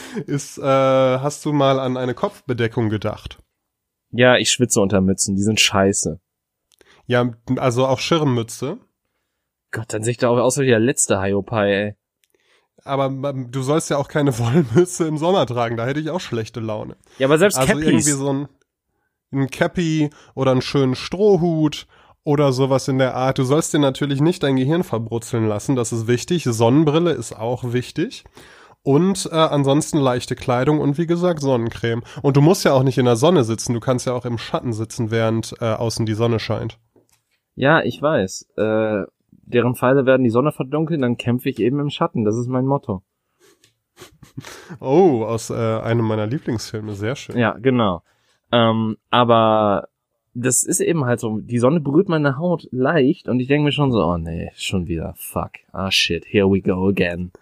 [0.27, 3.39] ist, äh, hast du mal an eine Kopfbedeckung gedacht?
[4.11, 6.21] Ja, ich schwitze unter Mützen, die sind scheiße.
[7.07, 8.79] Ja, also auch Schirmmütze.
[9.73, 11.95] Gott, dann sehe ich da auch aus wie der letzte Hiopai, ey.
[12.83, 16.21] Aber ähm, du sollst ja auch keine Wollmütze im Sommer tragen, da hätte ich auch
[16.21, 16.97] schlechte Laune.
[17.19, 17.87] Ja, aber selbst Also Cappies.
[17.87, 18.49] irgendwie so ein,
[19.33, 21.87] ein Cappy oder einen schönen Strohhut
[22.25, 23.39] oder sowas in der Art.
[23.39, 26.45] Du sollst dir natürlich nicht dein Gehirn verbrutzeln lassen, das ist wichtig.
[26.45, 28.25] Sonnenbrille ist auch wichtig.
[28.83, 32.03] Und äh, ansonsten leichte Kleidung und wie gesagt Sonnencreme.
[32.23, 34.39] Und du musst ja auch nicht in der Sonne sitzen, du kannst ja auch im
[34.39, 36.79] Schatten sitzen, während äh, außen die Sonne scheint.
[37.55, 38.49] Ja, ich weiß.
[38.57, 42.25] Äh, deren Pfeile werden die Sonne verdunkeln, dann kämpfe ich eben im Schatten.
[42.25, 43.03] Das ist mein Motto.
[44.81, 47.37] Oh, aus äh, einem meiner Lieblingsfilme, sehr schön.
[47.37, 48.03] Ja, genau.
[48.51, 49.89] Ähm, aber
[50.33, 53.73] das ist eben halt so, die Sonne berührt meine Haut leicht und ich denke mir
[53.73, 57.33] schon so, oh nee, schon wieder, fuck, ah shit, here we go again.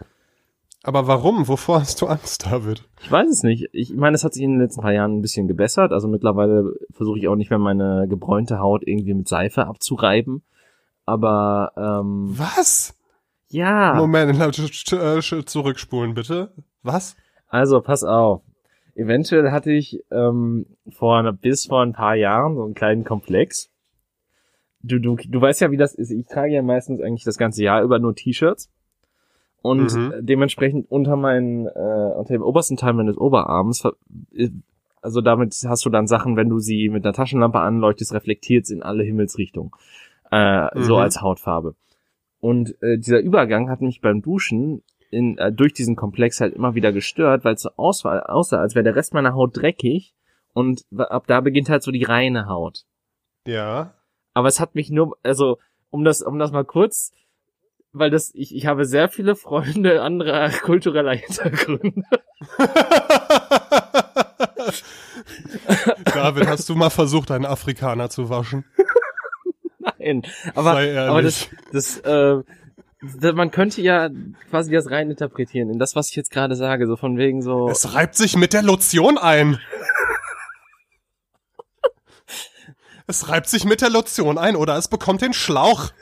[0.88, 1.48] Aber warum?
[1.48, 2.82] Wovor hast du Angst, David?
[3.02, 3.68] Ich weiß es nicht.
[3.72, 5.92] Ich meine, es hat sich in den letzten paar Jahren ein bisschen gebessert.
[5.92, 10.42] Also mittlerweile versuche ich auch nicht mehr meine gebräunte Haut irgendwie mit Seife abzureiben.
[11.04, 12.96] Aber ähm, Was?
[13.48, 16.52] ja, Moment, sch- zurückspulen bitte.
[16.82, 17.16] Was?
[17.48, 18.40] also pass auf.
[18.94, 23.68] Eventuell hatte ich ähm, vor bis vor ein paar Jahren so einen kleinen Komplex.
[24.80, 26.10] Du, du, du weißt ja, wie das ist.
[26.10, 28.70] Ich trage ja meistens eigentlich das ganze Jahr über nur T-Shirts.
[29.60, 30.12] Und Mhm.
[30.20, 33.84] dementsprechend unter meinen, äh, unter dem obersten Teil meines Oberarms,
[34.34, 34.50] äh,
[35.02, 38.82] also damit hast du dann Sachen, wenn du sie mit einer Taschenlampe anleuchtest, reflektiert in
[38.82, 39.72] alle Himmelsrichtungen.
[40.30, 41.00] Äh, So Mhm.
[41.00, 41.74] als Hautfarbe.
[42.40, 46.74] Und äh, dieser Übergang hat mich beim Duschen in, äh, durch diesen Komplex halt immer
[46.74, 50.14] wieder gestört, weil es so aussah, aussah als wäre der Rest meiner Haut dreckig
[50.52, 52.84] und ab da beginnt halt so die reine Haut.
[53.46, 53.94] Ja.
[54.34, 55.58] Aber es hat mich nur, also
[55.90, 57.12] um das, um das mal kurz,
[57.92, 62.02] weil das, ich, ich habe sehr viele Freunde anderer kultureller Hintergründe.
[66.04, 68.66] David, hast du mal versucht, einen Afrikaner zu waschen?
[69.78, 70.22] Nein,
[70.54, 72.42] aber, aber das, das, äh,
[73.00, 74.10] das, man könnte ja
[74.50, 77.68] quasi das rein interpretieren in das, was ich jetzt gerade sage, so von wegen so.
[77.68, 79.60] Es reibt sich mit der Lotion ein.
[83.06, 85.92] Es reibt sich mit der Lotion ein oder es bekommt den Schlauch.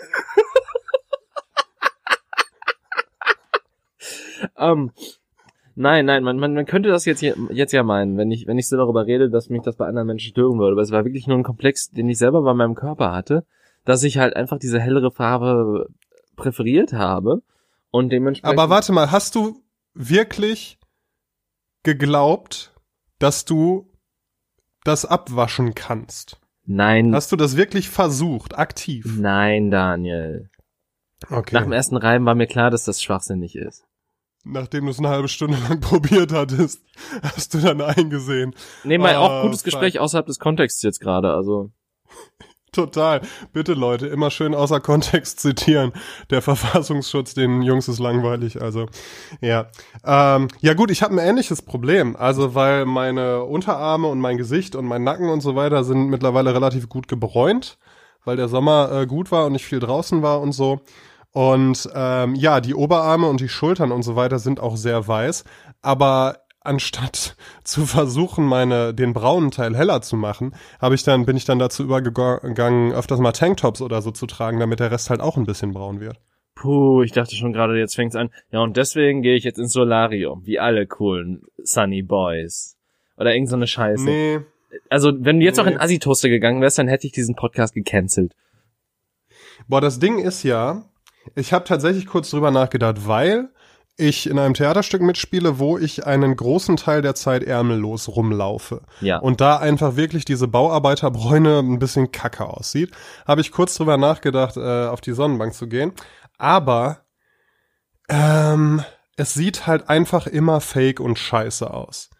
[4.56, 4.90] Ähm,
[5.74, 8.68] nein, nein, man, man, man könnte das jetzt, jetzt ja meinen, wenn ich, wenn ich
[8.68, 10.72] so darüber rede, dass mich das bei anderen Menschen stören würde.
[10.72, 13.44] Aber es war wirklich nur ein Komplex, den ich selber bei meinem Körper hatte,
[13.84, 15.88] dass ich halt einfach diese hellere Farbe
[16.36, 17.42] präferiert habe
[17.90, 18.58] und dementsprechend.
[18.58, 19.62] Aber warte mal, hast du
[19.94, 20.78] wirklich
[21.82, 22.72] geglaubt,
[23.18, 23.90] dass du
[24.84, 26.38] das abwaschen kannst?
[26.68, 29.06] Nein, Hast du das wirklich versucht, aktiv?
[29.18, 30.50] nein, Daniel.
[31.30, 31.54] Okay.
[31.54, 33.86] Nach dem ersten Reiben war mir klar, dass das schwachsinnig ist.
[34.48, 36.80] Nachdem du es eine halbe Stunde lang probiert hattest,
[37.22, 38.54] hast du dann eingesehen.
[38.84, 39.64] Nee, mal Ah, auch gutes.
[39.64, 41.70] Gespräch außerhalb des Kontexts jetzt gerade, also.
[42.72, 43.22] Total.
[43.54, 45.92] Bitte Leute, immer schön außer Kontext zitieren.
[46.28, 48.60] Der Verfassungsschutz, den Jungs ist langweilig.
[48.60, 48.86] Also
[49.40, 49.68] ja,
[50.04, 52.16] ähm, ja gut, ich habe ein ähnliches Problem.
[52.16, 56.52] Also weil meine Unterarme und mein Gesicht und mein Nacken und so weiter sind mittlerweile
[56.54, 57.78] relativ gut gebräunt,
[58.26, 60.80] weil der Sommer äh, gut war und ich viel draußen war und so.
[61.36, 65.44] Und ähm, ja, die Oberarme und die Schultern und so weiter sind auch sehr weiß.
[65.82, 71.36] Aber anstatt zu versuchen, meine den braunen Teil heller zu machen, habe ich dann bin
[71.36, 75.20] ich dann dazu übergegangen, öfters mal Tanktops oder so zu tragen, damit der Rest halt
[75.20, 76.18] auch ein bisschen braun wird.
[76.54, 78.30] Puh, ich dachte schon gerade, jetzt fängt's an.
[78.50, 82.78] Ja, und deswegen gehe ich jetzt ins Solarium, wie alle coolen Sunny Boys.
[83.18, 84.04] Oder irgend so eine Scheiße.
[84.04, 84.40] Nee,
[84.88, 85.72] Also, wenn du jetzt noch Nee.
[85.72, 88.32] in Assi-Toaster gegangen wärst, dann hätte ich diesen Podcast gecancelt.
[89.68, 90.84] boah, das Ding ist ja,
[91.34, 93.50] ich habe tatsächlich kurz drüber nachgedacht, weil
[93.98, 98.82] ich in einem Theaterstück mitspiele, wo ich einen großen Teil der Zeit ärmellos rumlaufe.
[99.00, 99.18] Ja.
[99.18, 102.92] und da einfach wirklich diese Bauarbeiterbräune ein bisschen kacke aussieht,
[103.26, 105.92] habe ich kurz drüber nachgedacht, äh, auf die Sonnenbank zu gehen.
[106.38, 107.06] Aber
[108.08, 108.82] ähm,
[109.16, 112.10] es sieht halt einfach immer fake und scheiße aus.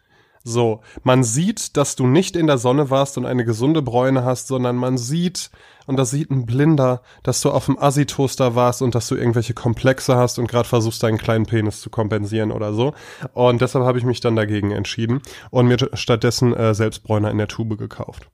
[0.47, 4.47] So, man sieht, dass du nicht in der Sonne warst und eine gesunde Bräune hast,
[4.47, 5.51] sondern man sieht,
[5.87, 9.53] und das sieht ein Blinder, dass du auf dem Assi-Toaster warst und dass du irgendwelche
[9.53, 12.93] Komplexe hast und gerade versuchst, deinen kleinen Penis zu kompensieren oder so.
[13.33, 17.49] Und deshalb habe ich mich dann dagegen entschieden und mir stattdessen äh, Selbstbräuner in der
[17.49, 18.29] Tube gekauft.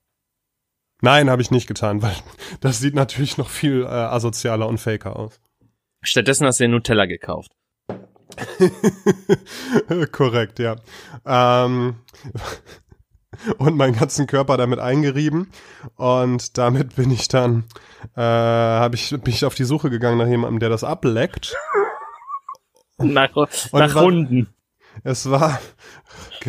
[1.02, 2.15] Nein, habe ich nicht getan, weil
[2.62, 5.41] das sieht natürlich noch viel äh, asozialer und faker aus.
[6.04, 7.54] Stattdessen hast du den Nutella gekauft.
[10.11, 10.75] Korrekt, ja.
[11.25, 11.95] Ähm,
[13.57, 15.51] und meinen ganzen Körper damit eingerieben.
[15.95, 17.65] Und damit bin ich dann,
[18.15, 21.55] äh, habe ich, bin ich auf die Suche gegangen nach jemandem, der das ableckt.
[22.97, 23.29] Nach,
[23.71, 24.53] nach war- Hunden.
[25.03, 25.60] Es war,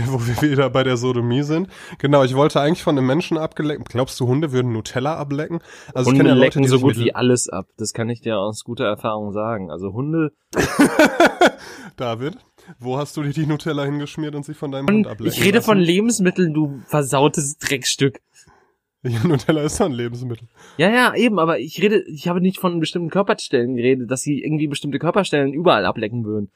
[0.07, 1.69] wo wir wieder bei der Sodomie sind.
[1.99, 3.89] Genau, ich wollte eigentlich von einem Menschen abgeleckt.
[3.89, 5.61] Glaubst du, Hunde würden Nutella ablecken?
[5.95, 7.67] Also ich Hunde kenne ja Leute, lecken so gut wie alles ab.
[7.77, 9.71] Das kann ich dir aus guter Erfahrung sagen.
[9.71, 10.33] Also Hunde
[11.97, 12.37] David,
[12.79, 15.45] wo hast du dir die Nutella hingeschmiert und sie von deinem Hund Und ablecken ich
[15.45, 15.87] rede von lassen?
[15.87, 18.21] Lebensmitteln, du versautes Dreckstück.
[19.07, 20.49] Ja, Nutella ist doch ein Lebensmittel.
[20.79, 24.43] Ja, ja, eben, aber ich rede, ich habe nicht von bestimmten Körperstellen geredet, dass sie
[24.43, 26.51] irgendwie bestimmte Körperstellen überall ablecken würden.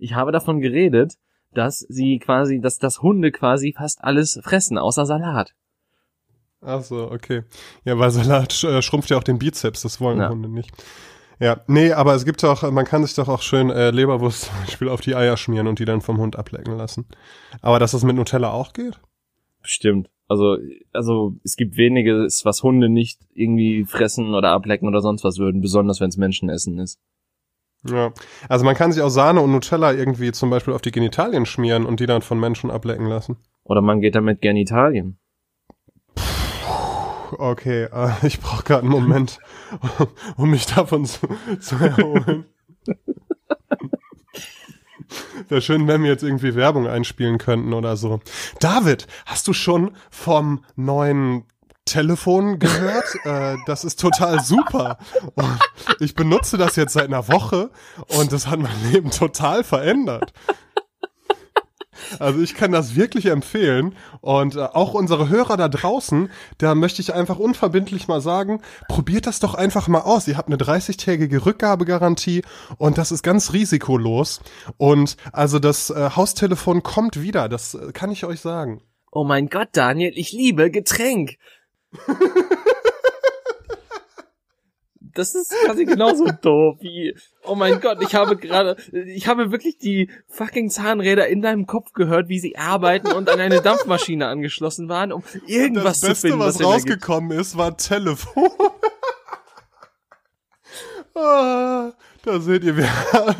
[0.00, 1.14] Ich habe davon geredet,
[1.52, 5.54] dass sie quasi, dass das Hunde quasi fast alles fressen, außer Salat.
[6.62, 7.42] Ach so, okay.
[7.84, 10.28] Ja, weil Salat äh, schrumpft ja auch den Bizeps, das wollen Ja.
[10.28, 10.70] Hunde nicht.
[11.38, 14.54] Ja, nee, aber es gibt doch, man kann sich doch auch schön äh, Leberwurst zum
[14.60, 17.06] Beispiel auf die Eier schmieren und die dann vom Hund ablecken lassen.
[17.62, 19.00] Aber dass das mit Nutella auch geht?
[19.62, 20.10] Stimmt.
[20.28, 20.58] Also,
[20.92, 25.60] also es gibt weniges, was Hunde nicht irgendwie fressen oder ablecken oder sonst was würden,
[25.60, 27.00] besonders wenn es Menschenessen ist.
[27.88, 28.12] Ja.
[28.48, 31.86] Also man kann sich auch Sahne und Nutella irgendwie zum Beispiel auf die Genitalien schmieren
[31.86, 33.36] und die dann von Menschen ablecken lassen.
[33.64, 35.18] Oder man geht damit gern Italien.
[37.32, 39.38] Okay, äh, ich brauche gerade einen Moment,
[40.36, 41.28] um mich davon zu,
[41.60, 42.46] zu erholen.
[45.48, 48.20] Wäre schön, wenn wir jetzt irgendwie Werbung einspielen könnten oder so.
[48.60, 51.44] David, hast du schon vom neuen
[51.90, 53.04] Telefon gehört?
[53.24, 54.98] äh, das ist total super.
[55.34, 55.58] Und
[55.98, 57.70] ich benutze das jetzt seit einer Woche
[58.18, 60.32] und das hat mein Leben total verändert.
[62.18, 67.02] Also ich kann das wirklich empfehlen und äh, auch unsere Hörer da draußen, da möchte
[67.02, 70.26] ich einfach unverbindlich mal sagen, probiert das doch einfach mal aus.
[70.26, 72.42] Ihr habt eine 30-tägige Rückgabegarantie
[72.78, 74.40] und das ist ganz risikolos
[74.76, 78.82] und also das äh, Haustelefon kommt wieder, das äh, kann ich euch sagen.
[79.12, 81.36] Oh mein Gott, Daniel, ich liebe Getränk.
[85.14, 89.78] Das ist quasi genauso doof wie, oh mein Gott, ich habe gerade, ich habe wirklich
[89.78, 94.88] die fucking Zahnräder in deinem Kopf gehört, wie sie arbeiten und an eine Dampfmaschine angeschlossen
[94.88, 96.90] waren, um irgendwas das Beste, zu finden, was, was Sinn ergibt.
[96.90, 98.50] rausgekommen ist, war Telefon.
[101.14, 103.36] ah, da seht ihr, wer.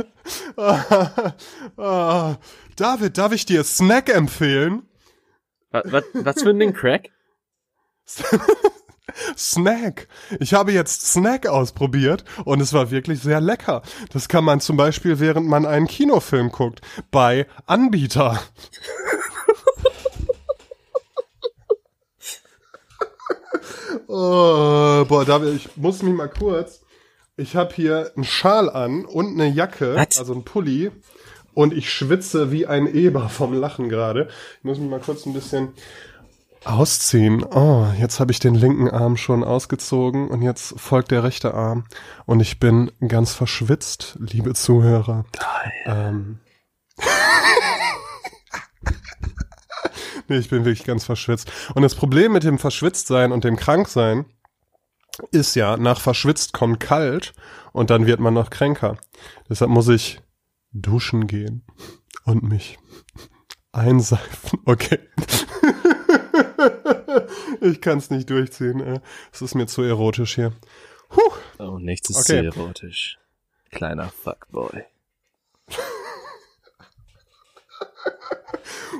[0.56, 1.34] ah,
[1.76, 2.36] ah.
[2.76, 4.82] David, darf ich dir Snack empfehlen?
[5.70, 7.10] Was, was, was für ein Ding, Crack?
[9.36, 10.08] Snack.
[10.38, 13.82] Ich habe jetzt Snack ausprobiert und es war wirklich sehr lecker.
[14.12, 18.40] Das kann man zum Beispiel, während man einen Kinofilm guckt, bei Anbieter.
[24.06, 26.82] oh, boah, David, ich muss mich mal kurz.
[27.36, 30.18] Ich habe hier einen Schal an und eine Jacke, Was?
[30.18, 30.90] also einen Pulli.
[31.52, 34.28] Und ich schwitze wie ein Eber vom Lachen gerade.
[34.58, 35.72] Ich muss mich mal kurz ein bisschen
[36.64, 37.42] Ausziehen.
[37.42, 41.84] Oh, jetzt habe ich den linken Arm schon ausgezogen und jetzt folgt der rechte Arm.
[42.26, 45.24] Und ich bin ganz verschwitzt, liebe Zuhörer.
[45.86, 46.40] Ähm.
[50.28, 51.50] nee, ich bin wirklich ganz verschwitzt.
[51.74, 54.26] Und das Problem mit dem Verschwitztsein und dem Kranksein
[55.32, 57.32] ist ja, nach verschwitzt kommt kalt
[57.72, 58.98] und dann wird man noch kränker.
[59.48, 60.20] Deshalb muss ich
[60.72, 61.64] duschen gehen
[62.24, 62.78] und mich
[63.72, 64.60] einseifen.
[64.66, 64.98] Okay.
[67.60, 69.00] ich kann es nicht durchziehen.
[69.32, 70.52] Es ist mir zu erotisch hier.
[71.14, 71.32] Huh.
[71.58, 72.50] Oh, nichts ist Okay.
[72.52, 73.18] so erotisch.
[73.70, 74.84] Kleiner Fuckboy.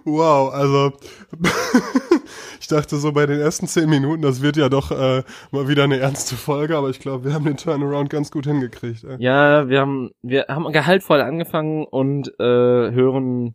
[0.05, 0.93] Wow, also
[2.61, 5.85] ich dachte so bei den ersten zehn Minuten, das wird ja doch äh, mal wieder
[5.85, 9.05] eine ernste Folge, aber ich glaube, wir haben den Turnaround ganz gut hingekriegt.
[9.05, 9.17] Ey.
[9.19, 13.55] Ja, wir haben, wir haben gehaltvoll angefangen und äh, hören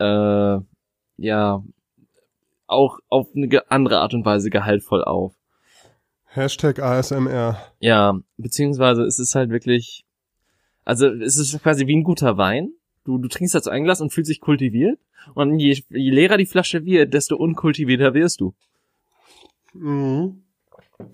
[0.00, 0.58] äh,
[1.18, 1.62] ja
[2.72, 5.34] auch auf eine andere Art und Weise gehaltvoll auf.
[6.24, 7.58] Hashtag ASMR.
[7.78, 10.04] Ja, beziehungsweise es ist halt wirklich,
[10.84, 12.72] also es ist quasi wie ein guter Wein.
[13.04, 14.98] Du, du trinkst dazu ein Glas und fühlst dich kultiviert.
[15.34, 18.54] Und je, je leerer die Flasche wird, desto unkultivierter wirst du.
[19.74, 20.41] Mhm.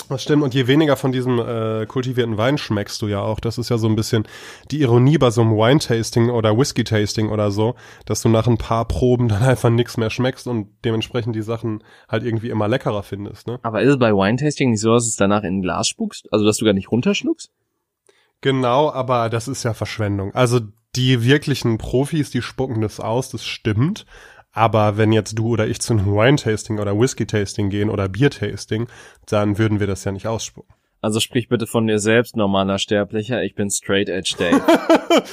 [0.09, 0.43] Das stimmt.
[0.43, 3.41] Und je weniger von diesem äh, kultivierten Wein schmeckst du ja auch.
[3.41, 4.27] Das ist ja so ein bisschen
[4.71, 7.75] die Ironie bei so einem Wine-Tasting oder Whisky-Tasting oder so,
[8.07, 11.83] dass du nach ein paar Proben dann einfach nichts mehr schmeckst und dementsprechend die Sachen
[12.09, 13.47] halt irgendwie immer leckerer findest.
[13.47, 13.59] Ne?
[13.63, 16.29] Aber ist es bei Wine-Tasting nicht so, dass es danach in ein Glas spuckst?
[16.33, 17.51] Also, dass du gar nicht runterschluckst?
[18.41, 20.33] Genau, aber das ist ja Verschwendung.
[20.35, 20.61] Also
[20.97, 24.07] die wirklichen Profis, die spucken das aus, das stimmt.
[24.59, 28.89] Aber wenn jetzt du oder ich zu einem Wine-Tasting oder Whisky-Tasting gehen oder Bier-Tasting,
[29.27, 30.75] dann würden wir das ja nicht ausspucken.
[31.01, 33.41] Also sprich bitte von dir selbst, normaler Sterblicher.
[33.45, 34.61] Ich bin Straight Edge Dave.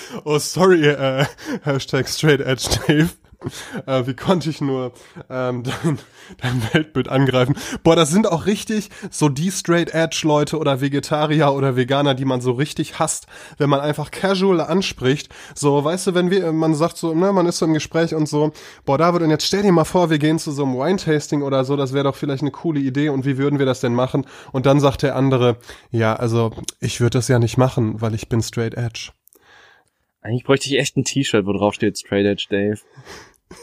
[0.25, 1.25] oh, sorry, äh,
[1.63, 3.09] Hashtag Straight Edge Dave.
[3.87, 4.93] Äh, wie konnte ich nur
[5.29, 5.99] ähm, dein,
[6.41, 7.55] dein Weltbild angreifen?
[7.83, 12.25] Boah, das sind auch richtig so die Straight Edge Leute oder Vegetarier oder Veganer, die
[12.25, 13.27] man so richtig hasst,
[13.57, 15.29] wenn man einfach casual anspricht.
[15.53, 18.27] So, weißt du, wenn wir, man sagt so, ne, man ist so im Gespräch und
[18.27, 18.53] so,
[18.85, 21.63] boah, David, und jetzt stell dir mal vor, wir gehen zu so einem Wine-Tasting oder
[21.65, 24.25] so, das wäre doch vielleicht eine coole Idee und wie würden wir das denn machen?
[24.51, 25.57] Und dann sagt der andere,
[25.91, 29.11] ja, also ich würde das ja nicht machen, weil ich bin Straight Edge.
[30.25, 32.79] Eigentlich bräuchte ich echt ein T-Shirt, wo drauf steht Straight Edge Dave.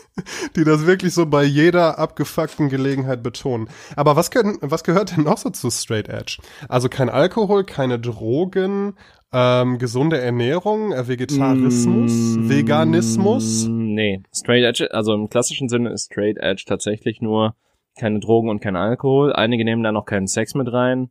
[0.56, 3.68] die das wirklich so bei jeder abgefuckten Gelegenheit betonen.
[3.96, 6.38] Aber was, können, was gehört denn noch so zu Straight Edge?
[6.68, 8.94] Also kein Alkohol, keine Drogen,
[9.32, 13.66] ähm, gesunde Ernährung, äh, Vegetarismus, mm, Veganismus?
[13.68, 17.54] Nee, Straight Edge, also im klassischen Sinne ist Straight Edge tatsächlich nur
[17.98, 19.32] keine Drogen und kein Alkohol.
[19.32, 21.10] Einige nehmen da noch keinen Sex mit rein.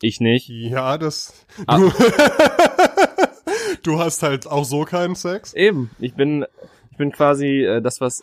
[0.00, 0.48] Ich nicht.
[0.48, 1.46] Ja, das.
[1.66, 1.78] Ah.
[1.78, 1.90] Du,
[3.82, 5.54] du hast halt auch so keinen Sex?
[5.54, 5.90] Eben.
[5.98, 6.44] Ich bin
[6.98, 8.22] bin quasi äh, das, was.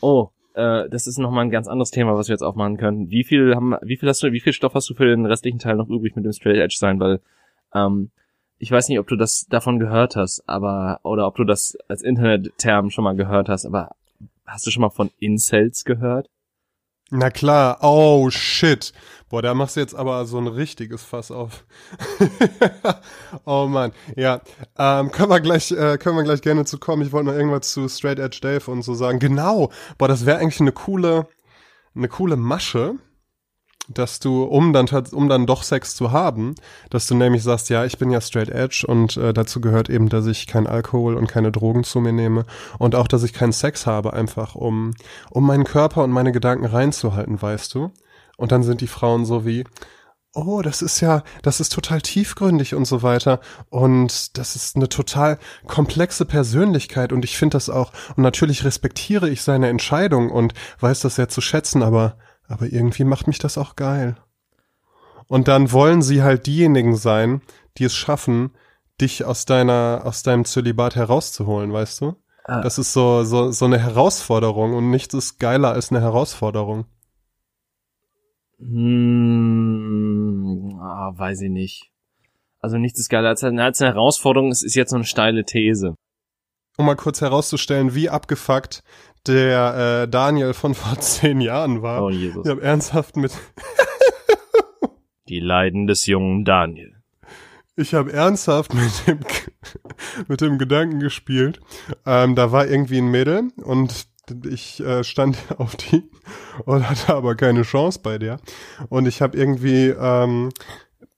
[0.00, 3.10] Oh, äh, das ist nochmal ein ganz anderes Thema, was wir jetzt aufmachen können.
[3.10, 5.58] Wie viel haben, wie viel hast du, wie viel Stoff hast du für den restlichen
[5.58, 6.98] Teil noch übrig mit dem Straight Edge sein?
[7.00, 7.20] Weil
[7.74, 8.10] ähm,
[8.58, 12.02] ich weiß nicht, ob du das davon gehört hast, aber oder ob du das als
[12.02, 13.90] Internetterm schon mal gehört hast, aber
[14.46, 16.28] hast du schon mal von Incels gehört?
[17.14, 18.90] Na klar, oh shit.
[19.28, 21.66] Boah, da machst du jetzt aber so ein richtiges Fass auf.
[23.44, 24.40] oh Mann, ja.
[24.78, 27.02] Ähm, können wir gleich, äh, können wir gleich gerne zu kommen.
[27.02, 29.18] Ich wollte noch irgendwas zu Straight Edge Dave und so sagen.
[29.18, 29.70] Genau.
[29.98, 31.26] Boah, das wäre eigentlich eine coole,
[31.94, 32.94] eine coole Masche
[33.88, 36.54] dass du, um dann, um dann doch Sex zu haben,
[36.90, 40.08] dass du nämlich sagst, ja, ich bin ja straight edge und äh, dazu gehört eben,
[40.08, 42.46] dass ich kein Alkohol und keine Drogen zu mir nehme
[42.78, 44.92] und auch, dass ich keinen Sex habe, einfach um,
[45.30, 47.90] um meinen Körper und meine Gedanken reinzuhalten, weißt du?
[48.36, 49.64] Und dann sind die Frauen so wie,
[50.34, 53.40] oh, das ist ja, das ist total tiefgründig und so weiter.
[53.68, 59.28] Und das ist eine total komplexe Persönlichkeit und ich finde das auch, und natürlich respektiere
[59.28, 62.16] ich seine Entscheidung und weiß das sehr zu schätzen, aber
[62.48, 64.16] aber irgendwie macht mich das auch geil.
[65.28, 67.40] Und dann wollen sie halt diejenigen sein,
[67.78, 68.50] die es schaffen,
[69.00, 72.16] dich aus deiner, aus deinem Zölibat herauszuholen, weißt du?
[72.44, 72.60] Ah.
[72.60, 76.84] Das ist so, so, so eine Herausforderung und nichts ist geiler als eine Herausforderung.
[78.58, 79.98] Hm,
[80.80, 81.90] ah, weiß ich nicht.
[82.60, 84.50] Also nichts ist geiler als, als eine Herausforderung.
[84.50, 85.96] Es ist jetzt so eine steile These.
[86.76, 88.82] Um mal kurz herauszustellen, wie abgefuckt
[89.26, 92.02] der äh, Daniel von vor zehn Jahren war.
[92.02, 92.44] Oh Jesus.
[92.44, 93.32] Ich habe ernsthaft mit
[95.28, 96.96] Die Leiden des jungen Daniel.
[97.76, 99.20] Ich habe ernsthaft mit dem
[100.28, 101.60] mit dem Gedanken gespielt.
[102.04, 104.06] Ähm, da war irgendwie ein Mädel und
[104.48, 106.04] ich äh, stand auf die
[106.64, 108.40] und hatte aber keine Chance bei der.
[108.88, 110.50] Und ich habe irgendwie ähm,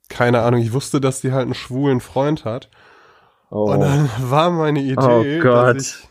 [0.08, 0.60] keine Ahnung.
[0.60, 2.70] Ich wusste, dass die halt einen schwulen Freund hat.
[3.50, 3.72] Oh.
[3.72, 6.08] Und dann war meine Idee, oh dass ich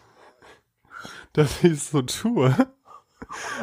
[1.34, 2.56] dass ich so tue,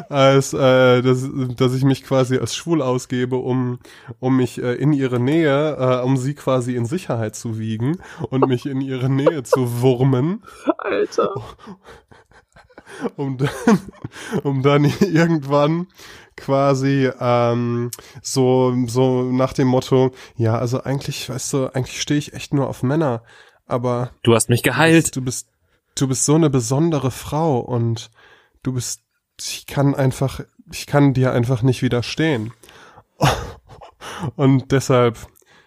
[0.08, 3.78] als äh, dass, dass ich mich quasi als schwul ausgebe, um
[4.18, 7.98] um mich äh, in ihre Nähe, äh, um sie quasi in Sicherheit zu wiegen
[8.28, 10.42] und mich in ihre Nähe zu wurmen.
[10.78, 11.34] Alter.
[13.16, 13.78] Um dann,
[14.42, 15.86] um dann irgendwann
[16.36, 17.90] quasi ähm,
[18.20, 22.68] so so nach dem Motto, ja, also eigentlich, weißt du, eigentlich stehe ich echt nur
[22.68, 23.22] auf Männer,
[23.66, 25.14] aber du hast mich geheilt.
[25.14, 25.49] Du bist
[25.94, 28.10] du bist so eine besondere Frau und
[28.62, 29.02] du bist,
[29.38, 30.40] ich kann einfach,
[30.72, 32.52] ich kann dir einfach nicht widerstehen.
[34.36, 35.18] Und deshalb,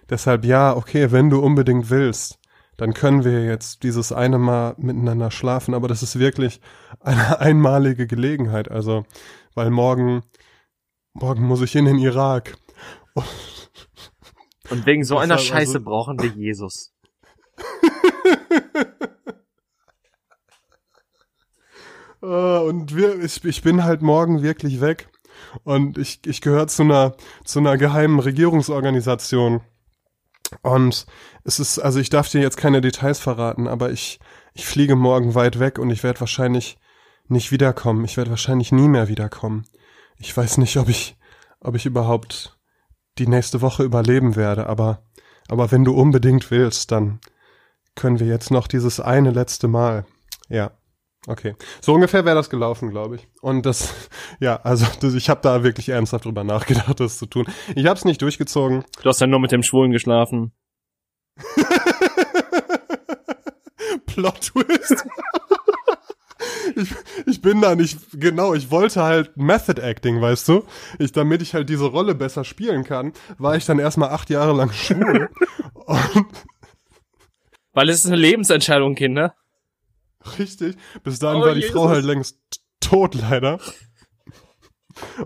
[0.09, 2.39] deshalb ja, okay, wenn du unbedingt willst,
[2.77, 6.59] dann können wir jetzt dieses eine Mal miteinander schlafen, aber das ist wirklich
[6.99, 9.05] eine einmalige Gelegenheit, also,
[9.53, 10.23] weil morgen,
[11.13, 12.57] morgen muss ich in den Irak.
[14.69, 16.93] Und wegen so einer Scheiße also, brauchen wir Jesus.
[22.23, 25.09] Uh, und wir, ich, ich bin halt morgen wirklich weg.
[25.65, 29.59] Und ich, ich gehöre zu einer, zu einer geheimen Regierungsorganisation.
[30.61, 31.05] Und
[31.43, 34.19] es ist, also ich darf dir jetzt keine Details verraten, aber ich,
[34.53, 36.77] ich fliege morgen weit weg und ich werde wahrscheinlich
[37.27, 38.05] nicht wiederkommen.
[38.05, 39.65] Ich werde wahrscheinlich nie mehr wiederkommen.
[40.17, 41.17] Ich weiß nicht, ob ich,
[41.59, 42.57] ob ich überhaupt
[43.17, 45.03] die nächste Woche überleben werde, aber,
[45.49, 47.19] aber wenn du unbedingt willst, dann
[47.95, 50.05] können wir jetzt noch dieses eine letzte Mal.
[50.47, 50.71] Ja.
[51.25, 53.25] Okay, so ungefähr wäre das gelaufen, glaube ich.
[53.41, 53.93] Und das,
[54.39, 57.45] ja, also das, ich habe da wirklich ernsthaft drüber nachgedacht, das zu tun.
[57.75, 58.83] Ich habe es nicht durchgezogen.
[59.01, 60.51] Du hast ja nur mit dem Schwulen geschlafen.
[64.05, 65.05] Plot Twist.
[66.75, 66.93] ich,
[67.25, 70.63] ich bin da nicht, genau, ich wollte halt Method Acting, weißt du?
[70.99, 74.53] Ich, damit ich halt diese Rolle besser spielen kann, war ich dann erstmal acht Jahre
[74.53, 75.29] lang schwul.
[77.73, 79.33] Weil es ist eine Lebensentscheidung, Kinder.
[80.39, 80.77] Richtig.
[81.03, 81.75] Bis dahin Oh, war die Jesus.
[81.75, 82.39] Frau halt längst
[82.79, 83.59] tot, leider.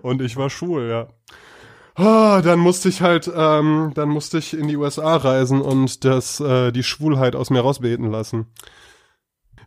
[0.01, 1.07] Und ich war schwul, ja.
[1.95, 6.39] Ah, dann musste ich halt, ähm, dann musste ich in die USA reisen und das,
[6.39, 8.45] äh, die Schwulheit aus mir rausbeten lassen.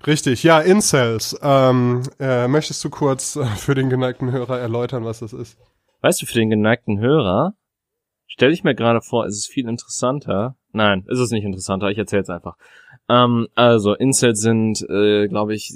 [0.07, 1.39] Richtig, ja, Incels.
[1.43, 5.59] Ähm, äh, möchtest du kurz äh, für den geneigten Hörer erläutern, was das ist?
[6.03, 7.55] Weißt du, für den geneigten Hörer,
[8.26, 10.57] stell ich mir gerade vor, es ist viel interessanter.
[10.72, 12.55] Nein, ist es nicht interessanter, ich erzähl's einfach.
[13.11, 15.75] Ähm, also, Incels sind, äh, glaube ich,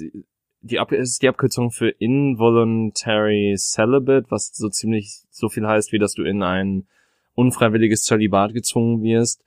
[0.61, 5.99] die Ab ist die Abkürzung für Involuntary Celibate, was so ziemlich so viel heißt, wie
[5.99, 6.87] dass du in ein
[7.35, 9.43] unfreiwilliges Zölibat gezwungen wirst,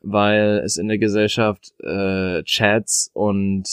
[0.00, 3.64] weil es in der Gesellschaft äh, Chats und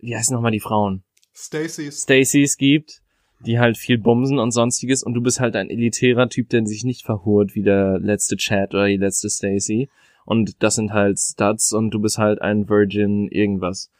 [0.00, 1.04] wie heißen nochmal die Frauen?
[1.32, 2.02] Stacey's.
[2.02, 3.00] Stacys gibt,
[3.46, 6.82] die halt viel bumsen und sonstiges und du bist halt ein elitärer Typ, der sich
[6.82, 9.88] nicht verhurt wie der letzte Chat oder die letzte Stacy
[10.24, 13.90] und das sind halt Studs und du bist halt ein Virgin irgendwas.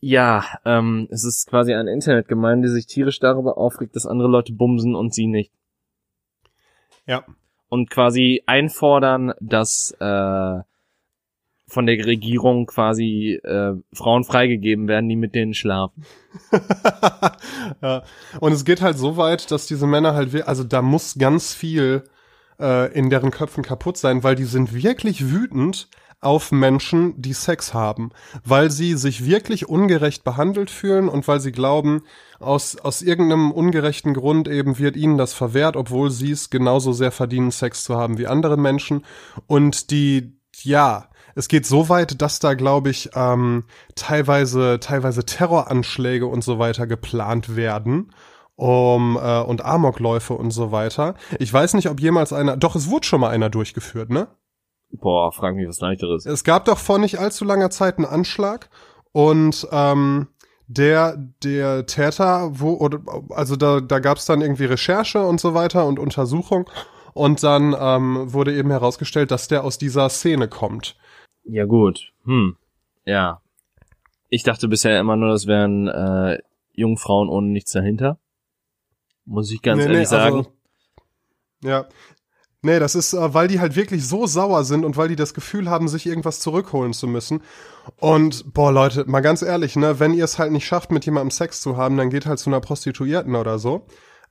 [0.00, 4.52] Ja, ähm, es ist quasi eine Internetgemeinde, die sich tierisch darüber aufregt, dass andere Leute
[4.52, 5.52] bumsen und sie nicht.
[7.06, 7.24] Ja.
[7.68, 10.60] Und quasi einfordern, dass äh,
[11.70, 16.04] von der Regierung quasi äh, Frauen freigegeben werden, die mit denen schlafen.
[17.82, 18.02] ja.
[18.40, 22.04] Und es geht halt so weit, dass diese Männer halt, also da muss ganz viel
[22.60, 25.88] äh, in deren Köpfen kaputt sein, weil die sind wirklich wütend
[26.20, 28.10] auf Menschen, die Sex haben,
[28.44, 32.02] weil sie sich wirklich ungerecht behandelt fühlen und weil sie glauben,
[32.38, 37.12] aus, aus irgendeinem ungerechten Grund eben wird ihnen das verwehrt, obwohl sie es genauso sehr
[37.12, 39.04] verdienen, Sex zu haben wie andere Menschen.
[39.46, 46.26] Und die, ja, es geht so weit, dass da, glaube ich, ähm, teilweise, teilweise Terroranschläge
[46.26, 48.12] und so weiter geplant werden.
[48.60, 51.14] Um, äh, und Amokläufe und so weiter.
[51.38, 52.58] Ich weiß nicht, ob jemals einer.
[52.58, 54.28] Doch, es wurde schon mal einer durchgeführt, ne?
[54.92, 56.26] Boah, frag mich was leichteres.
[56.26, 58.68] Es gab doch vor nicht allzu langer Zeit einen Anschlag
[59.12, 60.28] und ähm,
[60.66, 63.00] der der Täter, wo oder
[63.30, 66.68] also da da gab es dann irgendwie Recherche und so weiter und Untersuchung
[67.14, 70.98] und dann ähm, wurde eben herausgestellt, dass der aus dieser Szene kommt.
[71.44, 72.12] Ja gut.
[72.24, 72.56] Hm.
[73.06, 73.40] Ja.
[74.28, 76.40] Ich dachte bisher immer nur, das wären äh,
[76.74, 78.18] Jungfrauen ohne nichts dahinter.
[79.30, 80.36] Muss ich ganz Nee, ehrlich nee, sagen.
[80.38, 80.52] also-
[81.62, 81.86] ja.
[82.62, 85.32] Nee, das ist, äh, weil die halt wirklich so sauer sind und weil die das
[85.34, 87.42] Gefühl haben, sich irgendwas zurückholen zu müssen.
[88.00, 91.30] Und, boah, Leute, mal ganz ehrlich, ne, wenn ihr es halt nicht schafft, mit jemandem
[91.30, 93.86] Sex zu haben, dann geht halt zu einer Prostituierten oder so.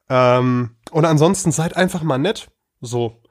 [0.09, 2.49] Ähm, und ansonsten seid einfach mal nett.
[2.81, 3.21] So.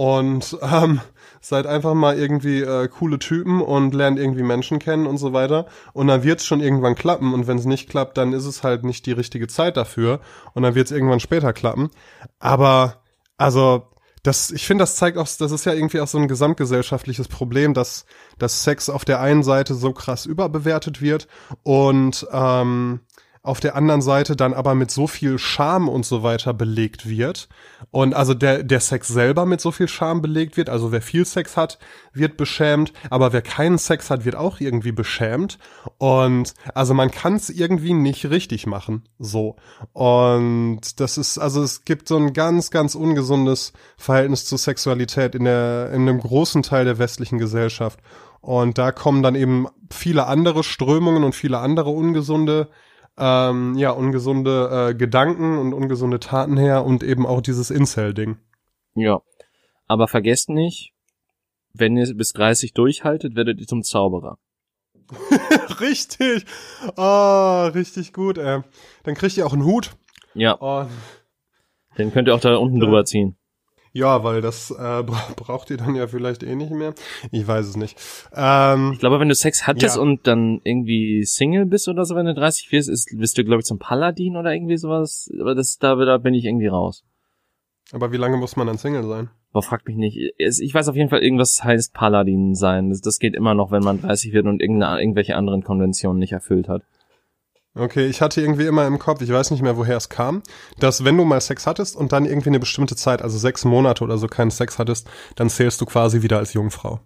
[0.00, 1.02] Und ähm,
[1.42, 5.66] seid einfach mal irgendwie äh, coole Typen und lernt irgendwie Menschen kennen und so weiter.
[5.92, 7.34] Und dann wird's schon irgendwann klappen.
[7.34, 10.20] Und wenn es nicht klappt, dann ist es halt nicht die richtige Zeit dafür.
[10.54, 11.90] Und dann wird's irgendwann später klappen.
[12.38, 13.02] Aber,
[13.36, 13.90] also,
[14.22, 17.74] das, ich finde, das zeigt auch, das ist ja irgendwie auch so ein gesamtgesellschaftliches Problem,
[17.74, 18.06] dass,
[18.38, 21.28] dass Sex auf der einen Seite so krass überbewertet wird
[21.62, 23.00] und ähm,
[23.42, 27.48] auf der anderen Seite dann aber mit so viel Scham und so weiter belegt wird.
[27.90, 30.68] Und also der, der Sex selber mit so viel Scham belegt wird.
[30.68, 31.78] Also wer viel Sex hat,
[32.12, 35.58] wird beschämt, aber wer keinen Sex hat, wird auch irgendwie beschämt.
[35.96, 39.04] Und also man kann es irgendwie nicht richtig machen.
[39.18, 39.56] So.
[39.94, 45.44] Und das ist, also es gibt so ein ganz, ganz ungesundes Verhältnis zur Sexualität in
[45.44, 48.00] der, in einem großen Teil der westlichen Gesellschaft.
[48.42, 52.68] Und da kommen dann eben viele andere Strömungen und viele andere ungesunde
[53.20, 58.38] ähm, ja, ungesunde äh, Gedanken und ungesunde Taten her und eben auch dieses Incel-Ding.
[58.94, 59.20] Ja.
[59.86, 60.92] Aber vergesst nicht,
[61.72, 64.38] wenn ihr bis 30 durchhaltet, werdet ihr zum Zauberer.
[65.80, 66.46] richtig.
[66.96, 68.62] Ah, richtig gut, ey.
[69.02, 69.90] Dann kriegt ihr auch einen Hut.
[70.34, 70.86] Ja, Oh,
[71.98, 73.36] den könnt ihr auch da unten drüber ziehen.
[73.92, 76.94] Ja, weil das äh, bra- braucht ihr dann ja vielleicht eh nicht mehr.
[77.32, 77.96] Ich weiß es nicht.
[78.34, 80.02] Ähm, Ich glaube, wenn du Sex hattest Ja.
[80.02, 83.60] und dann irgendwie Single bist oder so, wenn du 30 wirst, ist, bist du, glaube
[83.60, 85.30] ich, zum Paladin oder irgendwie sowas.
[85.40, 87.04] Aber das, da, da bin ich irgendwie raus.
[87.92, 89.30] aber wie lange muss man dann Single sein?
[89.52, 90.16] Boah, frag mich nicht.
[90.38, 92.90] Ich weiß auf jeden Fall, irgendwas heißt Paladin sein.
[92.90, 96.68] Das, das geht immer noch, wenn man 30 wird und irgendwelche anderen Konventionen nicht erfüllt
[96.68, 96.82] hat.
[97.74, 100.42] Okay, ich hatte irgendwie immer im Kopf, ich weiß nicht mehr, woher es kam,
[100.78, 104.02] dass wenn du mal Sex hattest und dann irgendwie eine bestimmte Zeit, also sechs Monate
[104.02, 107.00] oder so keinen Sex hattest, dann zählst du quasi wieder als Jungfrau.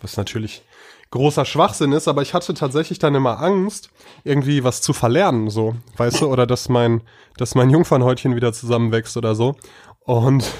[0.00, 0.62] Was natürlich
[1.10, 3.90] großer Schwachsinn ist, aber ich hatte tatsächlich dann immer Angst,
[4.24, 7.02] irgendwie was zu verlernen, so, weißt du, oder dass mein,
[7.36, 9.56] dass mein Jungfernhäutchen wieder zusammenwächst oder so.
[10.00, 10.50] Und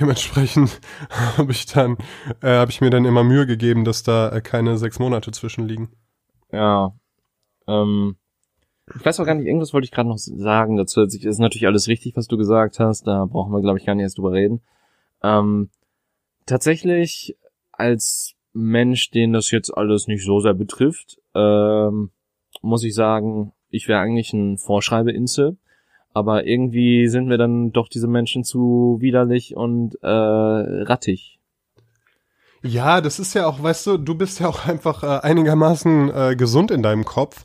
[0.00, 0.80] dementsprechend
[1.38, 1.96] habe ich dann,
[2.42, 5.94] äh, habe ich mir dann immer Mühe gegeben, dass da äh, keine sechs Monate zwischenliegen.
[6.52, 6.92] Ja.
[7.66, 8.16] Ähm,
[8.94, 11.00] ich weiß auch gar nicht, irgendwas wollte ich gerade noch sagen dazu.
[11.00, 13.06] Es ist natürlich alles richtig, was du gesagt hast.
[13.06, 14.60] Da brauchen wir, glaube ich, gar nicht erst drüber reden.
[15.22, 15.70] Ähm,
[16.44, 17.36] tatsächlich,
[17.72, 22.10] als Mensch, den das jetzt alles nicht so sehr betrifft, ähm,
[22.60, 25.56] muss ich sagen, ich wäre eigentlich ein Vorschreibeinsel.
[26.12, 31.40] Aber irgendwie sind mir dann doch diese Menschen zu widerlich und äh, rattig.
[32.62, 36.36] Ja, das ist ja auch, weißt du, du bist ja auch einfach äh, einigermaßen äh,
[36.36, 37.44] gesund in deinem Kopf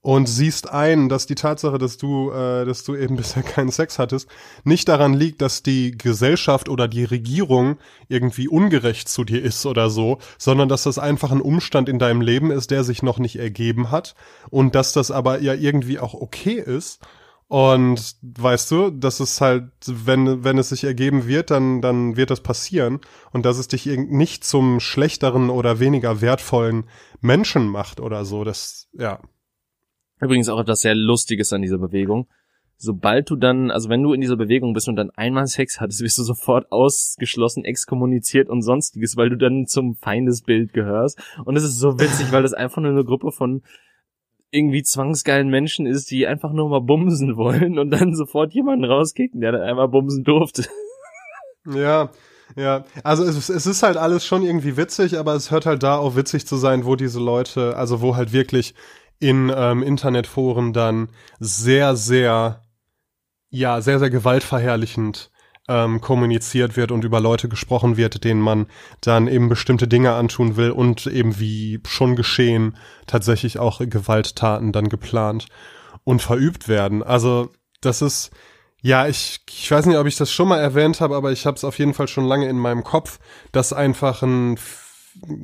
[0.00, 3.98] und siehst ein, dass die Tatsache, dass du, äh, dass du eben bisher keinen Sex
[3.98, 4.28] hattest,
[4.64, 7.78] nicht daran liegt, dass die Gesellschaft oder die Regierung
[8.08, 12.20] irgendwie ungerecht zu dir ist oder so, sondern dass das einfach ein Umstand in deinem
[12.20, 14.14] Leben ist, der sich noch nicht ergeben hat
[14.50, 17.00] und dass das aber ja irgendwie auch okay ist
[17.48, 22.30] und weißt du, das ist halt, wenn, wenn es sich ergeben wird, dann, dann wird
[22.30, 23.00] das passieren.
[23.32, 26.84] Und dass es dich nicht zum schlechteren oder weniger wertvollen
[27.22, 28.44] Menschen macht oder so.
[28.44, 29.20] Das, ja.
[30.20, 32.28] Übrigens auch etwas sehr Lustiges an dieser Bewegung.
[32.76, 36.00] Sobald du dann, also wenn du in dieser Bewegung bist und dann einmal Sex hattest,
[36.00, 41.20] wirst du sofort ausgeschlossen, exkommuniziert und sonstiges, weil du dann zum Feindesbild gehörst.
[41.44, 43.62] Und es ist so witzig, weil das einfach nur eine Gruppe von
[44.50, 49.40] irgendwie zwangsgeilen Menschen ist, die einfach nur mal bumsen wollen und dann sofort jemanden rauskicken,
[49.40, 50.64] der dann einmal bumsen durfte.
[51.66, 52.10] Ja,
[52.56, 52.84] ja.
[53.02, 56.16] Also es, es ist halt alles schon irgendwie witzig, aber es hört halt da auch
[56.16, 58.74] witzig zu sein, wo diese Leute, also wo halt wirklich
[59.20, 61.08] in ähm, Internetforen dann
[61.40, 62.62] sehr, sehr,
[63.50, 65.30] ja, sehr, sehr gewaltverherrlichend
[65.68, 68.66] ähm, kommuniziert wird und über Leute gesprochen wird, denen man
[69.00, 74.88] dann eben bestimmte Dinge antun will und eben wie schon geschehen tatsächlich auch Gewalttaten dann
[74.88, 75.46] geplant
[76.04, 77.02] und verübt werden.
[77.02, 77.50] Also
[77.80, 78.30] das ist
[78.80, 81.56] ja, ich, ich weiß nicht, ob ich das schon mal erwähnt habe, aber ich habe
[81.56, 83.18] es auf jeden Fall schon lange in meinem Kopf,
[83.50, 84.56] dass einfach ein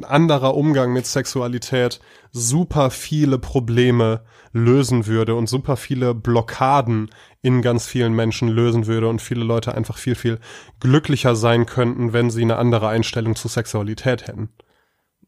[0.03, 2.01] anderer Umgang mit Sexualität
[2.31, 7.11] super viele Probleme lösen würde und super viele Blockaden
[7.43, 10.39] in ganz vielen Menschen lösen würde und viele Leute einfach viel, viel
[10.81, 14.51] glücklicher sein könnten, wenn sie eine andere Einstellung zu Sexualität hätten.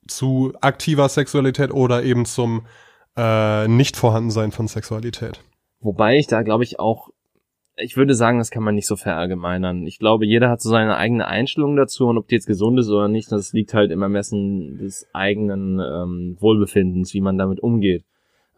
[0.06, 2.66] Zu aktiver Sexualität oder eben zum
[3.16, 5.40] äh, Nicht-Vorhandensein von Sexualität.
[5.80, 7.10] Wobei ich da, glaube ich, auch
[7.76, 9.86] ich würde sagen, das kann man nicht so verallgemeinern.
[9.86, 12.88] Ich glaube, jeder hat so seine eigene Einstellung dazu und ob die jetzt gesund ist
[12.88, 18.04] oder nicht, das liegt halt im Ermessen des eigenen ähm, Wohlbefindens, wie man damit umgeht.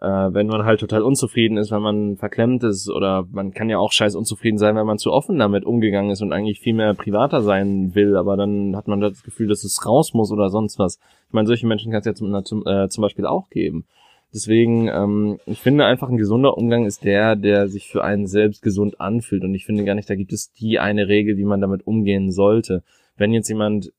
[0.01, 3.79] Äh, wenn man halt total unzufrieden ist, wenn man verklemmt ist oder man kann ja
[3.79, 6.95] auch scheiß unzufrieden sein, wenn man zu offen damit umgegangen ist und eigentlich viel mehr
[6.95, 10.79] privater sein will, aber dann hat man das Gefühl, dass es raus muss oder sonst
[10.79, 11.01] was.
[11.27, 13.87] Ich meine, solche Menschen kann es ja zum, äh, zum Beispiel auch geben.
[14.33, 18.63] Deswegen, ähm, ich finde einfach ein gesunder Umgang ist der, der sich für einen selbst
[18.63, 19.43] gesund anfühlt.
[19.43, 22.31] Und ich finde gar nicht, da gibt es die eine Regel, wie man damit umgehen
[22.31, 22.83] sollte.
[23.17, 23.93] Wenn jetzt jemand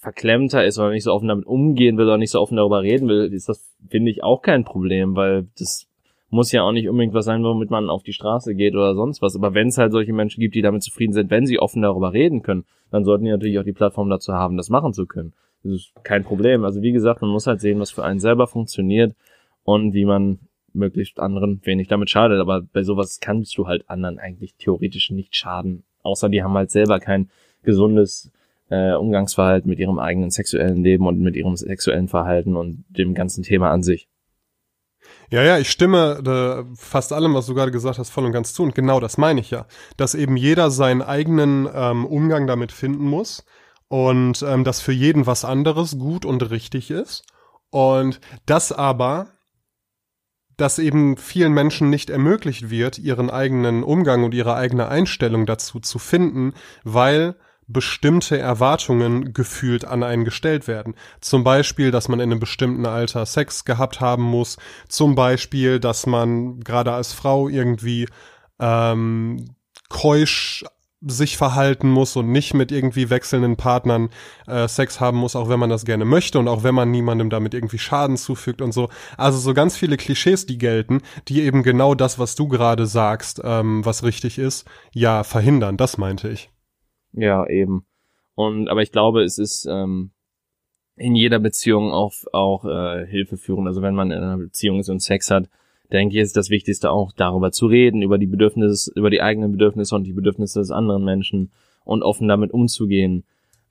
[0.00, 3.08] verklemmter ist oder nicht so offen damit umgehen will oder nicht so offen darüber reden
[3.08, 5.86] will, ist das, finde ich, auch kein Problem, weil das
[6.30, 9.20] muss ja auch nicht unbedingt was sein, womit man auf die Straße geht oder sonst
[9.20, 9.36] was.
[9.36, 12.12] Aber wenn es halt solche Menschen gibt, die damit zufrieden sind, wenn sie offen darüber
[12.12, 15.34] reden können, dann sollten die natürlich auch die Plattform dazu haben, das machen zu können.
[15.62, 16.64] Das ist kein Problem.
[16.64, 19.14] Also wie gesagt, man muss halt sehen, was für einen selber funktioniert
[19.66, 20.38] und wie man
[20.72, 22.40] möglichst anderen wenig damit schadet.
[22.40, 25.82] Aber bei sowas kannst du halt anderen eigentlich theoretisch nicht schaden.
[26.02, 27.30] Außer die haben halt selber kein
[27.64, 28.30] gesundes
[28.70, 33.42] äh, Umgangsverhalten mit ihrem eigenen sexuellen Leben und mit ihrem sexuellen Verhalten und dem ganzen
[33.42, 34.08] Thema an sich.
[35.30, 38.54] Ja, ja, ich stimme äh, fast allem, was du gerade gesagt hast, voll und ganz
[38.54, 38.62] zu.
[38.62, 39.66] Und genau das meine ich ja.
[39.96, 43.44] Dass eben jeder seinen eigenen ähm, Umgang damit finden muss
[43.88, 47.24] und ähm, dass für jeden was anderes gut und richtig ist.
[47.70, 49.35] Und das aber
[50.56, 55.80] dass eben vielen Menschen nicht ermöglicht wird, ihren eigenen Umgang und ihre eigene Einstellung dazu
[55.80, 56.54] zu finden,
[56.84, 57.36] weil
[57.68, 60.94] bestimmte Erwartungen gefühlt an einen gestellt werden.
[61.20, 64.56] Zum Beispiel, dass man in einem bestimmten Alter Sex gehabt haben muss.
[64.88, 68.06] Zum Beispiel, dass man gerade als Frau irgendwie
[68.60, 69.56] ähm,
[69.88, 70.64] keusch
[71.00, 74.08] sich verhalten muss und nicht mit irgendwie wechselnden Partnern
[74.46, 77.28] äh, Sex haben muss, auch wenn man das gerne möchte und auch wenn man niemandem
[77.30, 78.88] damit irgendwie Schaden zufügt und so.
[79.16, 83.40] Also so ganz viele Klischees, die gelten, die eben genau das, was du gerade sagst,
[83.44, 85.76] ähm, was richtig ist, ja verhindern.
[85.76, 86.50] Das meinte ich.
[87.12, 87.86] Ja, eben.
[88.34, 90.12] Und aber ich glaube, es ist ähm,
[90.96, 93.68] in jeder Beziehung auch auch äh, hilfeführend.
[93.68, 95.48] Also wenn man in einer Beziehung ist und Sex hat,
[95.92, 99.52] denke ich, ist das Wichtigste auch darüber zu reden, über die Bedürfnisse, über die eigenen
[99.52, 101.50] Bedürfnisse und die Bedürfnisse des anderen Menschen
[101.84, 103.24] und offen damit umzugehen,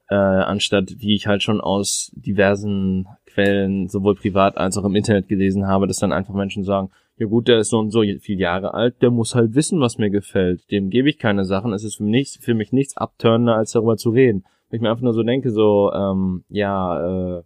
[0.10, 5.28] äh, anstatt wie ich halt schon aus diversen Quellen, sowohl privat als auch im Internet
[5.28, 8.42] gelesen habe, dass dann einfach Menschen sagen, ja gut, der ist so und so viele
[8.42, 10.70] Jahre alt, der muss halt wissen, was mir gefällt.
[10.72, 11.72] Dem gebe ich keine Sachen.
[11.72, 14.44] Es ist für mich, für mich nichts abtörender, als darüber zu reden.
[14.70, 17.44] Wenn ich mir einfach nur so denke, so, ähm, ja, äh,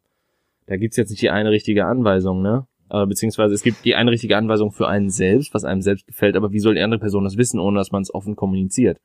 [0.66, 2.66] da gibt's jetzt nicht die eine richtige Anweisung, ne?
[2.90, 6.36] Äh, beziehungsweise es gibt die eine richtige Anweisung für einen selbst, was einem selbst gefällt,
[6.36, 8.98] aber wie soll die andere Person das wissen, ohne dass man es offen kommuniziert?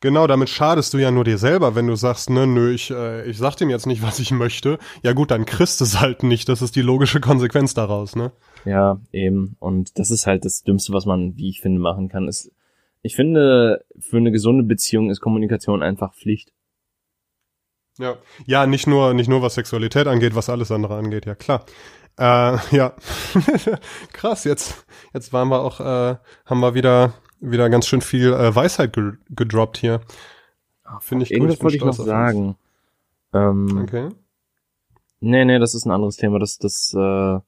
[0.00, 3.28] Genau, damit schadest du ja nur dir selber, wenn du sagst, ne, nö, ich, äh,
[3.28, 4.78] ich sag dem jetzt nicht, was ich möchte.
[5.02, 6.48] Ja gut, dann kriegst du es halt nicht.
[6.48, 8.30] Das ist die logische Konsequenz daraus, ne?
[8.64, 9.56] Ja, eben.
[9.58, 12.28] Und das ist halt das Dümmste, was man, wie ich finde, machen kann.
[12.28, 12.52] Ist,
[13.02, 16.52] ich finde, für eine gesunde Beziehung ist Kommunikation einfach Pflicht.
[17.98, 21.66] Ja, ja, nicht nur, nicht nur was Sexualität angeht, was alles andere angeht, ja klar.
[22.18, 22.94] Äh, ja,
[24.12, 24.44] krass.
[24.44, 26.16] Jetzt, jetzt waren wir auch, äh,
[26.46, 30.00] haben wir wieder, wieder ganz schön viel äh, Weisheit ge gedroppt hier.
[31.00, 31.36] Finde ich gut.
[31.36, 32.56] Irgendwas bin wollte ich noch sagen.
[33.32, 34.08] Ähm, Okay.
[35.20, 36.38] Nee, nee, das ist ein anderes Thema.
[36.38, 37.38] Das, das äh,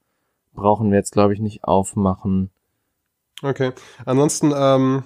[0.54, 2.50] brauchen wir jetzt, glaube ich, nicht aufmachen.
[3.42, 3.72] Okay.
[4.04, 5.04] Ansonsten ähm,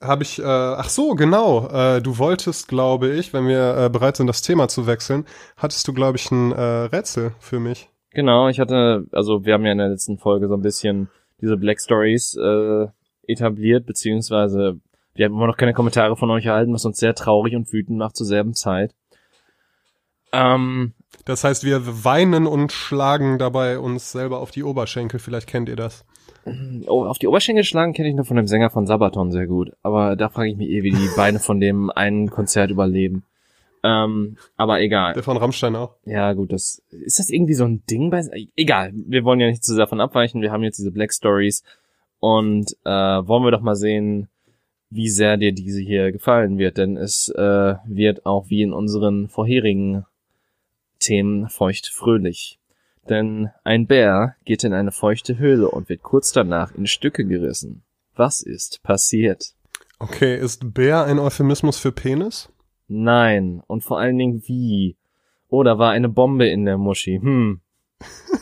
[0.00, 1.68] habe ich, äh, ach so, genau.
[1.68, 5.86] Äh, du wolltest, glaube ich, wenn wir äh, bereit sind, das Thema zu wechseln, hattest
[5.86, 7.88] du, glaube ich, ein äh, Rätsel für mich.
[8.12, 11.08] Genau, ich hatte, also wir haben ja in der letzten Folge so ein bisschen
[11.40, 12.86] diese Black Stories äh,
[13.26, 14.80] etabliert, beziehungsweise
[15.14, 17.98] wir haben immer noch keine Kommentare von euch erhalten, was uns sehr traurig und wütend
[17.98, 18.94] macht zur selben Zeit.
[20.32, 20.92] Ähm,
[21.24, 25.20] Das heißt, wir weinen und schlagen dabei uns selber auf die Oberschenkel.
[25.20, 26.04] Vielleicht kennt ihr das.
[26.86, 29.72] oh, auf die Oberschenkel schlagen kenne ich noch von dem Sänger von Sabaton sehr gut,
[29.82, 33.24] aber da frage ich mich eh, wie die Beine von dem einen Konzert überleben.
[33.82, 35.14] Ähm, aber egal.
[35.14, 35.96] Der von Rammstein auch.
[36.04, 38.22] Ja, gut, das ist das irgendwie so ein Ding bei
[38.56, 40.42] egal, wir wollen ja nicht zu sehr davon abweichen.
[40.42, 41.64] Wir haben jetzt diese Black Stories
[42.18, 44.28] und äh, wollen wir doch mal sehen,
[44.90, 49.28] wie sehr dir diese hier gefallen wird, denn es äh, wird auch wie in unseren
[49.28, 50.04] vorherigen
[50.98, 52.58] Themen feucht fröhlich.
[53.08, 57.82] Denn ein Bär geht in eine feuchte Höhle und wird kurz danach in Stücke gerissen.
[58.14, 59.54] Was ist passiert?
[59.98, 62.50] Okay, ist Bär ein Euphemismus für Penis?
[62.92, 64.96] Nein, und vor allen Dingen wie?
[65.48, 67.20] Oh, da war eine Bombe in der Muschi.
[67.20, 67.60] Hm.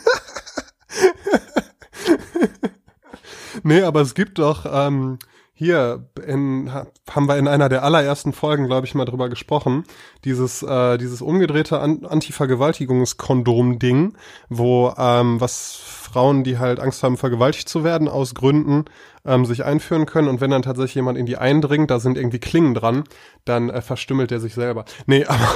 [3.65, 5.19] Nee, aber es gibt doch, ähm,
[5.59, 9.83] hier in, ha- haben wir in einer der allerersten Folgen, glaube ich, mal drüber gesprochen,
[10.25, 14.17] dieses, äh, dieses umgedrehte An Anti-Vergewaltigungskondom-Ding,
[14.49, 18.85] wo ähm, was Frauen, die halt Angst haben, vergewaltigt zu werden, aus Gründen
[19.25, 22.39] ähm, sich einführen können und wenn dann tatsächlich jemand in die eindringt, da sind irgendwie
[22.39, 23.03] Klingen dran,
[23.45, 24.85] dann äh, verstümmelt er sich selber.
[25.07, 25.49] Nee, aber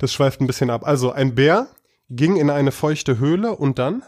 [0.00, 0.84] das schweift ein bisschen ab.
[0.84, 1.68] Also ein Bär
[2.10, 4.02] ging in eine feuchte Höhle und dann?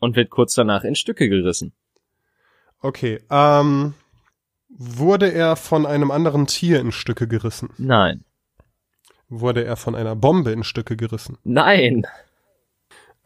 [0.00, 1.74] Und wird kurz danach in Stücke gerissen.
[2.80, 3.92] Okay, ähm,
[4.78, 7.70] wurde er von einem anderen Tier in Stücke gerissen?
[7.76, 8.24] Nein.
[9.28, 11.36] Wurde er von einer Bombe in Stücke gerissen?
[11.44, 12.06] Nein.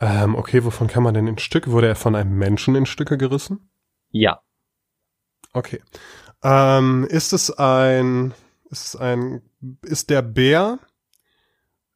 [0.01, 1.71] Ähm, okay, wovon kann man denn in Stücke?
[1.71, 3.71] Wurde er von einem Menschen in Stücke gerissen?
[4.11, 4.41] Ja.
[5.53, 5.81] Okay.
[6.43, 8.35] Ähm, ist es ein,
[8.71, 9.43] ist es ein,
[9.83, 10.79] ist der Bär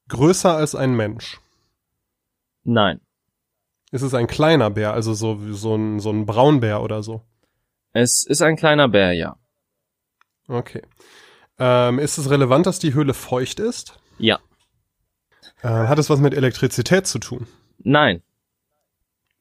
[0.08, 1.40] größer als ein Mensch?
[2.62, 3.00] Nein.
[3.90, 7.22] Ist es ein kleiner Bär, also so, so ein, so ein Braunbär oder so?
[7.92, 9.38] Es ist ein kleiner Bär, ja.
[10.48, 10.82] Okay.
[11.58, 13.98] Ähm, ist es relevant, dass die Höhle feucht ist?
[14.18, 14.38] Ja.
[15.62, 17.46] Äh, hat es was mit Elektrizität zu tun?
[17.78, 18.22] Nein.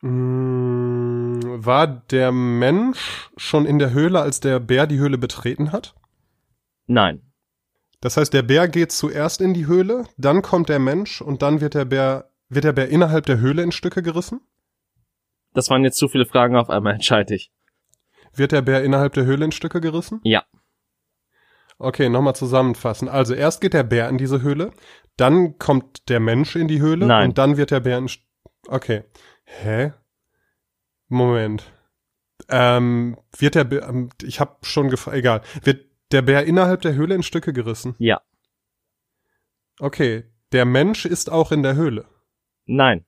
[0.02, 5.96] Mm, War der Mensch schon in der Höhle, als der Bär die Höhle betreten hat?
[6.88, 7.22] Nein.
[8.02, 11.60] Das heißt, der Bär geht zuerst in die Höhle, dann kommt der Mensch und dann
[11.60, 14.42] wird der Bär, wird der Bär innerhalb der Höhle in Stücke gerissen?
[15.54, 17.52] Das waren jetzt zu viele Fragen auf einmal, entscheide ich.
[18.34, 20.20] Wird der Bär innerhalb der Höhle in Stücke gerissen?
[20.24, 20.44] Ja.
[21.78, 23.10] Okay, nochmal zusammenfassen.
[23.10, 24.72] Also erst geht der Bär in diese Höhle,
[25.18, 27.30] dann kommt der Mensch in die Höhle Nein.
[27.30, 28.22] und dann wird der Bär in St
[28.68, 29.04] Okay.
[29.44, 29.94] Hä?
[31.08, 31.72] Moment.
[32.50, 35.42] Ähm, wird der Bär, ähm, ich habe schon gefragt, egal.
[35.64, 37.96] Wird der Bär innerhalb der Höhle in Stücke gerissen?
[38.00, 38.22] Ja.
[39.80, 40.24] Okay.
[40.52, 42.06] Der Mensch ist auch in der Höhle.
[42.66, 43.06] Nein.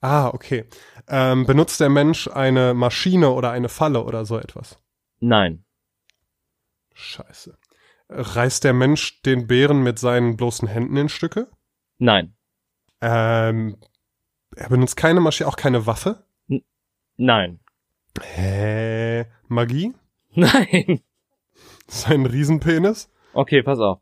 [0.00, 0.66] Ah, okay.
[1.08, 4.78] Ähm, benutzt der Mensch eine Maschine oder eine Falle oder so etwas?
[5.20, 5.64] Nein.
[6.98, 7.56] Scheiße.
[8.08, 11.48] Reißt der Mensch den Bären mit seinen bloßen Händen in Stücke?
[11.98, 12.34] Nein.
[13.00, 13.76] Ähm,
[14.56, 16.26] er benutzt keine Maschine, auch keine Waffe?
[17.16, 17.60] Nein.
[18.20, 19.26] Hä?
[19.46, 19.94] Magie?
[20.34, 21.00] Nein.
[21.86, 23.10] Sein Riesenpenis?
[23.32, 24.00] Okay, pass auf.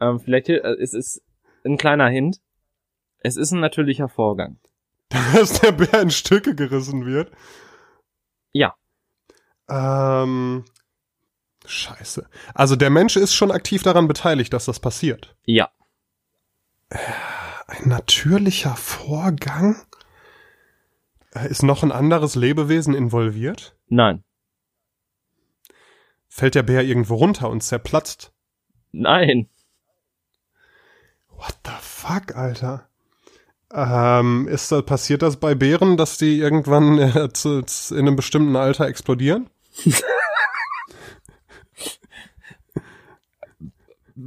[0.00, 1.22] Ähm, vielleicht hier, äh, es ist
[1.64, 2.40] ein kleiner Hint.
[3.18, 4.60] Es ist ein natürlicher Vorgang.
[5.08, 7.32] Dass der Bär in Stücke gerissen wird?
[8.52, 8.76] Ja.
[9.68, 10.64] Ähm,
[11.66, 12.28] scheiße.
[12.54, 15.36] Also der Mensch ist schon aktiv daran beteiligt, dass das passiert.
[15.44, 15.70] Ja.
[16.88, 19.76] Ein natürlicher Vorgang?
[21.34, 23.76] Äh, Ist noch ein anderes Lebewesen involviert?
[23.88, 24.22] Nein.
[26.28, 28.32] Fällt der Bär irgendwo runter und zerplatzt?
[28.92, 29.48] Nein.
[31.28, 32.88] What the fuck, Alter?
[33.72, 37.28] Ähm, ist passiert das bei Bären, dass die irgendwann äh,
[37.90, 39.50] in einem bestimmten Alter explodieren?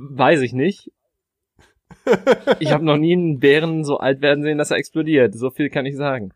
[0.01, 0.91] Weiß ich nicht.
[2.59, 5.35] Ich habe noch nie einen Bären so alt werden sehen, dass er explodiert.
[5.35, 6.31] So viel kann ich sagen.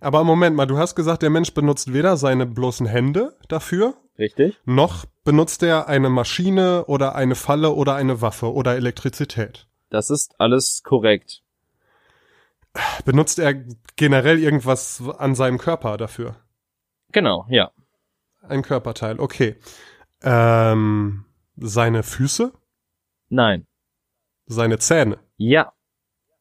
[0.00, 4.56] Aber Moment mal, du hast gesagt, der Mensch benutzt weder seine bloßen Hände dafür, Richtig?
[4.64, 9.66] noch benutzt er eine Maschine oder eine Falle oder eine Waffe oder Elektrizität.
[9.88, 11.42] Das ist alles korrekt.
[13.04, 13.54] Benutzt er
[13.96, 16.36] generell irgendwas an seinem Körper dafür?
[17.10, 17.72] Genau, ja.
[18.42, 19.56] Ein Körperteil, okay.
[20.22, 21.24] Ähm,
[21.60, 22.52] seine Füße?
[23.28, 23.66] Nein.
[24.46, 25.18] Seine Zähne?
[25.36, 25.72] Ja.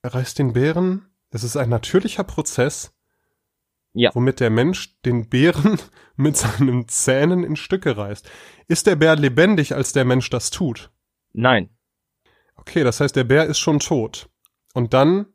[0.01, 1.05] Er reißt den Bären.
[1.29, 2.95] Es ist ein natürlicher Prozess,
[3.93, 4.09] Ja.
[4.15, 5.77] womit der Mensch den Bären
[6.15, 8.29] mit seinen Zähnen in Stücke reißt.
[8.67, 10.91] Ist der Bär lebendig, als der Mensch das tut?
[11.33, 11.69] Nein.
[12.55, 14.29] Okay, das heißt, der Bär ist schon tot.
[14.73, 15.27] Und dann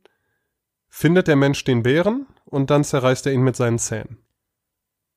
[0.89, 4.25] findet der Mensch den Bären und dann zerreißt er ihn mit seinen Zähnen.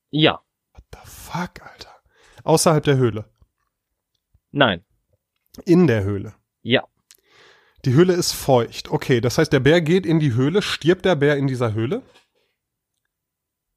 [0.10, 0.42] Ja.
[0.74, 1.96] What the fuck, Alter?
[2.44, 3.30] Außerhalb der Höhle.
[4.52, 4.84] Nein.
[5.66, 6.36] In der Höhle.
[6.62, 6.84] Ja.
[7.86, 8.90] Die Höhle ist feucht.
[8.90, 10.62] Okay, das heißt, der Bär geht in die Höhle.
[10.62, 12.02] Stirbt der Bär in dieser Höhle?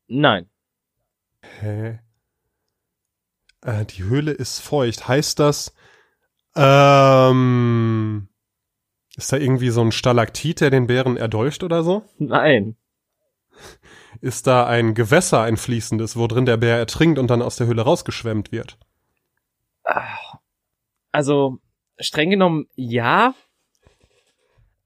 [0.08, 0.50] Nein.
[1.42, 2.00] Hä?
[3.62, 5.06] Äh, die Höhle ist feucht.
[5.06, 5.74] Heißt das,
[6.56, 8.28] ähm,
[9.16, 12.04] ist da irgendwie so ein Stalaktit, der den Bären erdolcht oder so?
[12.18, 12.76] Nein.
[14.20, 17.66] Ist da ein Gewässer, ein fließendes, wo drin der Bär ertrinkt und dann aus der
[17.66, 18.78] Höhle rausgeschwemmt wird?
[21.12, 21.58] Also,
[21.98, 23.34] streng genommen, ja.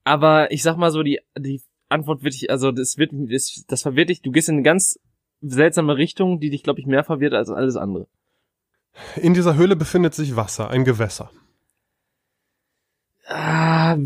[0.03, 3.81] Aber ich sag mal so, die, die Antwort wird dich, also das wird, das, das
[3.81, 4.99] verwirrt dich, du gehst in eine ganz
[5.41, 8.07] seltsame Richtung, die dich, glaube ich, mehr verwirrt als alles andere.
[9.15, 11.31] In dieser Höhle befindet sich Wasser, ein Gewässer.
[13.27, 13.97] Ah,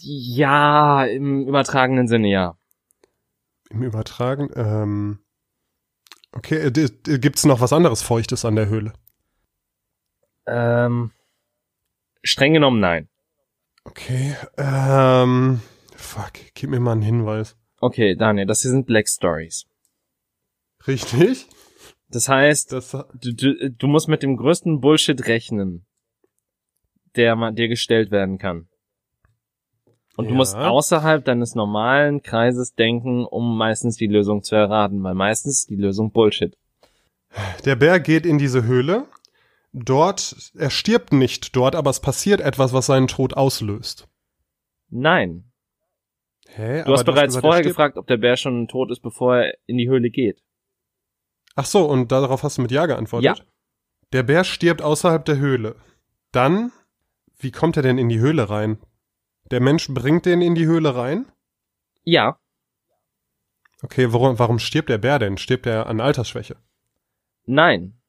[0.00, 2.56] ja, im übertragenen Sinne, ja.
[3.70, 5.18] Im Übertragen, ähm,
[6.32, 8.92] okay, äh, gibt's noch was anderes Feuchtes an der Höhle?
[10.46, 11.10] Ähm,
[12.24, 13.08] streng genommen, nein.
[13.84, 15.60] Okay, ähm,
[15.94, 17.56] fuck, gib mir mal einen Hinweis.
[17.80, 19.66] Okay, Daniel, das hier sind Black Stories.
[20.86, 21.46] Richtig?
[22.08, 25.86] Das heißt, Das, du, du, du musst mit dem größten Bullshit rechnen,
[27.16, 28.68] der ma- dir gestellt werden kann.
[30.16, 30.36] Und du Ja.
[30.36, 35.70] musst außerhalb deines normalen Kreises denken, um meistens die Lösung zu erraten, weil meistens ist
[35.70, 36.56] die Lösung Bullshit.
[37.64, 39.06] der Bär geht in diese Höhle.
[39.76, 44.08] Dort, er stirbt nicht dort, aber es passiert etwas, was seinen Tod auslöst.
[44.88, 45.50] Nein.
[46.48, 46.84] Hä?
[46.84, 49.54] Du hast bereits gesagt, er vorher gefragt, ob der Bär schon tot ist, bevor er
[49.66, 50.42] in die Höhle geht.
[51.56, 53.38] Ach so, und darauf hast du mit Ja geantwortet?
[53.38, 53.44] Ja.
[54.12, 55.76] Der Bär stirbt außerhalb der Höhle.
[56.30, 56.70] Dann,
[57.36, 58.78] wie kommt er denn in die Höhle rein?
[59.50, 61.26] Der Mensch bringt den in die Höhle rein?
[62.04, 62.38] Ja,
[63.84, 65.36] Okay, warum, warum stirbt der Bär denn?
[65.36, 66.56] Stirbt er an Altersschwäche?
[67.46, 68.00] nein,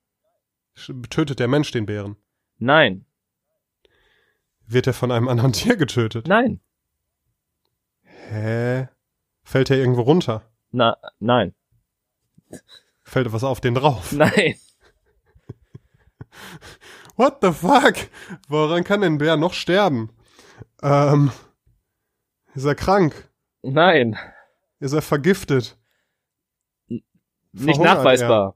[1.09, 2.17] Tötet der Mensch den Bären?
[2.57, 3.05] nein,
[4.67, 6.27] Wird er von einem anderen Tier getötet?
[6.27, 6.59] nein,
[8.03, 8.87] Hä?
[9.43, 10.41] Fällt er irgendwo runter?
[10.71, 11.53] na, nein,
[13.03, 14.11] Fällt was auf den drauf?
[14.13, 14.55] nein.
[17.15, 17.95] What the fuck?
[18.49, 20.09] Woran kann denn ein Bär noch sterben?
[20.81, 21.31] Ähm,
[22.53, 23.29] ist er krank?
[23.61, 24.17] Nein,
[24.79, 25.77] Ist er vergiftet?
[26.87, 27.05] nicht
[27.77, 28.55] Verhungert nachweisbar.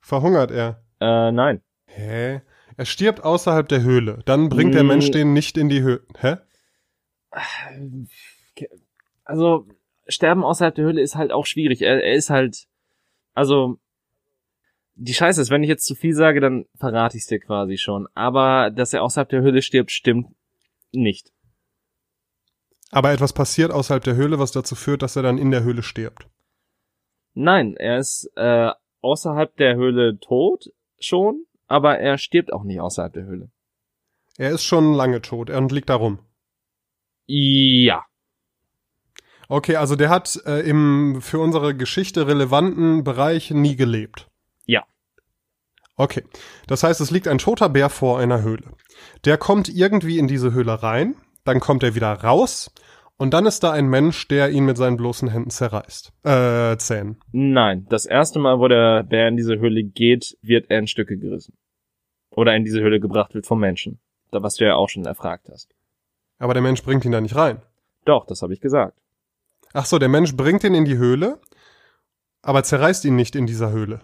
[0.00, 0.82] Verhungert er?
[1.00, 1.62] Äh, nein.
[1.86, 2.42] Hä?
[2.76, 4.20] Er stirbt außerhalb der Höhle.
[4.24, 4.88] Dann bringt der Mm.
[4.88, 6.02] Mensch den nicht in die Höhle.
[6.18, 6.36] Hä?
[9.24, 9.66] Also,
[10.06, 11.82] Sterben außerhalb der Höhle ist halt auch schwierig.
[11.82, 12.66] Er, er ist halt,
[13.34, 13.78] also,
[14.94, 17.76] die Scheiße ist, wenn ich jetzt zu viel sage, dann verrate ich es dir quasi
[17.76, 18.08] schon.
[18.14, 20.28] Aber, dass er außerhalb der Höhle stirbt, stimmt
[20.92, 21.30] nicht.
[22.90, 25.82] Aber etwas passiert außerhalb der Höhle, was dazu führt, dass er dann in der Höhle
[25.82, 26.26] stirbt.
[27.34, 28.70] Nein, er ist äh,
[29.02, 30.70] außerhalb der Höhle tot
[31.00, 33.50] schon, aber er stirbt auch nicht außerhalb der Höhle.
[34.36, 36.20] Er ist schon lange tot er und liegt da rum.
[37.26, 38.04] Ja.
[39.48, 44.28] Okay, also der hat äh, im für unsere Geschichte relevanten Bereich nie gelebt.
[44.66, 44.84] Ja.
[45.96, 46.24] Okay,
[46.66, 48.72] das heißt, es liegt ein toter Bär vor einer Höhle.
[49.24, 52.70] Der kommt irgendwie in diese Höhle rein, dann kommt er wieder raus
[53.18, 56.12] und dann ist da ein Mensch, der ihn mit seinen bloßen Händen zerreißt.
[56.24, 57.20] Äh, Zähnen.
[57.32, 61.18] Nein, das erste Mal, wo der Bär in diese Höhle geht, wird er in Stücke
[61.18, 61.58] gerissen.
[62.30, 64.00] Oder in diese Höhle gebracht wird vom Menschen.
[64.30, 65.74] Da, was du ja auch schon erfragt hast.
[66.38, 67.60] Aber der Mensch bringt ihn da nicht rein.
[68.04, 68.96] Doch, das habe ich gesagt.
[69.72, 71.40] Ach so, der Mensch bringt ihn in die Höhle,
[72.42, 74.00] aber zerreißt ihn nicht in dieser Höhle.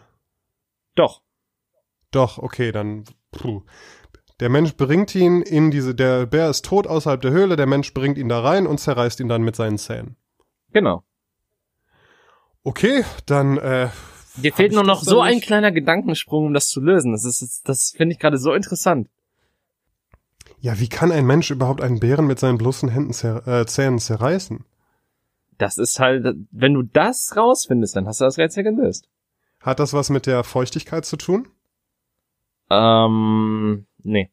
[0.96, 1.22] Doch.
[2.10, 3.04] Doch, okay, dann.
[3.30, 3.62] Puh.
[4.41, 5.95] Der Mensch bringt ihn in diese.
[5.95, 9.20] Der Bär ist tot außerhalb der Höhle, der Mensch bringt ihn da rein und zerreißt
[9.20, 10.16] ihn dann mit seinen Zähnen.
[10.72, 11.05] Genau.
[12.64, 13.59] Okay, dann.
[13.59, 13.89] Äh,
[14.37, 17.12] Dir fehlt nur noch so ein kleiner Gedankensprung, um das zu lösen.
[17.12, 19.09] Das ist, das finde ich gerade so interessant.
[20.59, 24.01] Ja, wie kann ein Mensch überhaupt einen Bären mit seinen bloßen Händen zer äh, Zähnen
[24.01, 24.64] zerreißen?
[25.59, 29.09] Das ist halt, wenn du das rausfindest, dann hast du das Rätsel gelöst.
[29.61, 31.47] Hat das was mit der Feuchtigkeit zu tun?
[32.75, 34.31] Ähm, nee.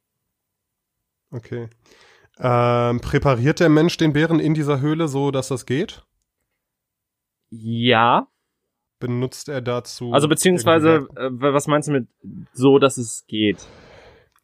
[1.32, 1.70] Okay.
[2.40, 6.04] Ähm, präpariert der Mensch den Bären in dieser Höhle so, dass das geht?
[7.50, 8.28] Ja.
[9.00, 10.12] Benutzt er dazu?
[10.12, 12.08] Also beziehungsweise, äh, was meinst du mit
[12.54, 13.66] so, dass es geht?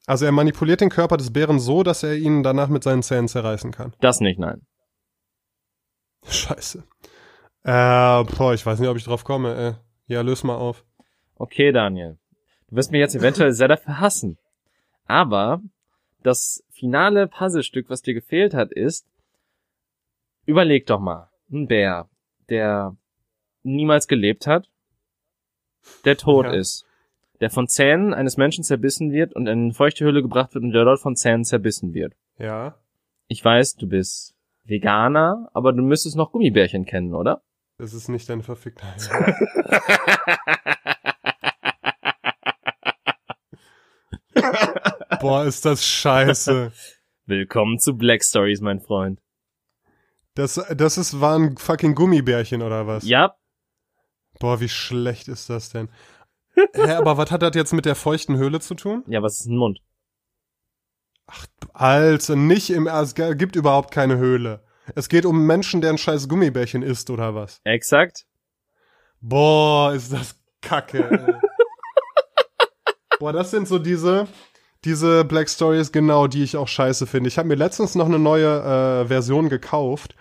[0.06, 3.28] Also er manipuliert den Körper des Bären so, dass er ihn danach mit seinen Zähnen
[3.28, 3.94] zerreißen kann.
[4.00, 4.66] Das nicht, nein.
[6.26, 6.84] Scheiße.
[7.64, 9.74] Äh, boah, ich weiß nicht, ob ich drauf komme, ey.
[10.08, 10.86] Ja, löse mal auf.
[11.36, 12.18] Okay, Daniel.
[12.70, 14.38] Du wirst mich jetzt eventuell sehr dafür hassen.
[15.06, 15.62] Aber
[16.24, 19.06] das finale Puzzlestück, was dir gefehlt hat, ist,
[20.46, 22.10] überleg doch mal, ein Bär,
[22.50, 22.96] der
[23.64, 24.70] niemals gelebt hat,
[26.06, 26.54] der tot Ja.
[26.54, 26.86] ist,
[27.40, 30.72] der von Zähnen eines Menschen zerbissen wird und in eine feuchte Höhle gebracht wird und
[30.72, 32.14] der dort von Zähnen zerbissen wird.
[32.38, 32.76] Ja.
[33.28, 37.42] Ich weiß, du bist Veganer, aber du müsstest noch Gummibärchen kennen, oder?
[37.78, 38.86] Das ist nicht deine verfickte.
[45.20, 46.72] Boah, ist das scheiße.
[47.26, 49.20] Willkommen zu Black Stories, mein Freund.
[50.36, 53.04] Das, das ist, waren fucking Gummibärchen oder was?
[53.04, 53.36] Ja,
[54.40, 55.90] Boah, wie schlecht ist das denn?
[56.54, 59.04] Hä, aber was hat das jetzt mit der feuchten Höhle zu tun?
[59.08, 59.80] ja, was ist ein Mund?
[61.74, 64.64] Alter, nicht im, es gibt überhaupt keine Höhle.
[64.96, 67.60] Es geht um einen Menschen, der ein scheiß Gummibärchen isst oder was?
[67.66, 68.26] Exakt.
[69.20, 71.40] Boah, ist das kacke.
[73.20, 74.28] Boah, das sind so diese,
[74.86, 77.28] diese Black Stories genau, die ich auch scheiße finde.
[77.28, 80.16] Ich habe mir letztens noch eine neue äh, Version gekauft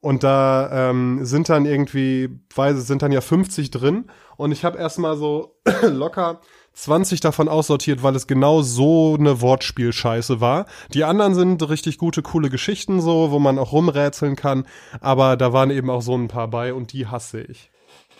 [0.00, 4.04] und da ähm, sind dann irgendwie, weiß sind dann ja 50 drin
[4.36, 6.40] und ich habe erstmal so locker
[6.74, 10.66] 20 davon aussortiert, weil es genau so eine Wortspielscheiße war.
[10.92, 14.66] Die anderen sind richtig gute, coole Geschichten so, wo man auch rumrätseln kann,
[15.00, 17.70] aber da waren eben auch so ein paar bei und die hasse ich.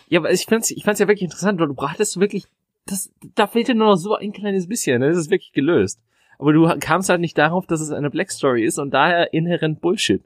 [0.08, 2.46] Ja, aber ich fand's, ich fand's ja wirklich interessant, weil du hattest wirklich,
[2.86, 5.08] das, da fehlte nur noch so ein kleines bisschen, ne?
[5.08, 6.00] das ist wirklich gelöst.
[6.38, 9.80] Aber du kamst halt nicht darauf, dass es eine Black Story ist und daher inhärent
[9.80, 10.24] Bullshit.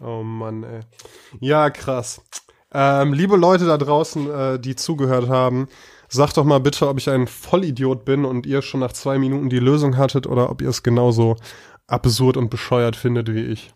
[0.00, 0.80] Oh Mann, ey.
[1.40, 2.22] Ja, krass.
[2.72, 5.68] Ähm, liebe Leute da draußen, äh, die zugehört haben,
[6.08, 9.50] sagt doch mal bitte, ob ich ein Vollidiot bin und ihr schon nach zwei Minuten
[9.50, 11.36] die Lösung hattet oder ob ihr es genauso
[11.86, 13.74] absurd und bescheuert findet wie ich.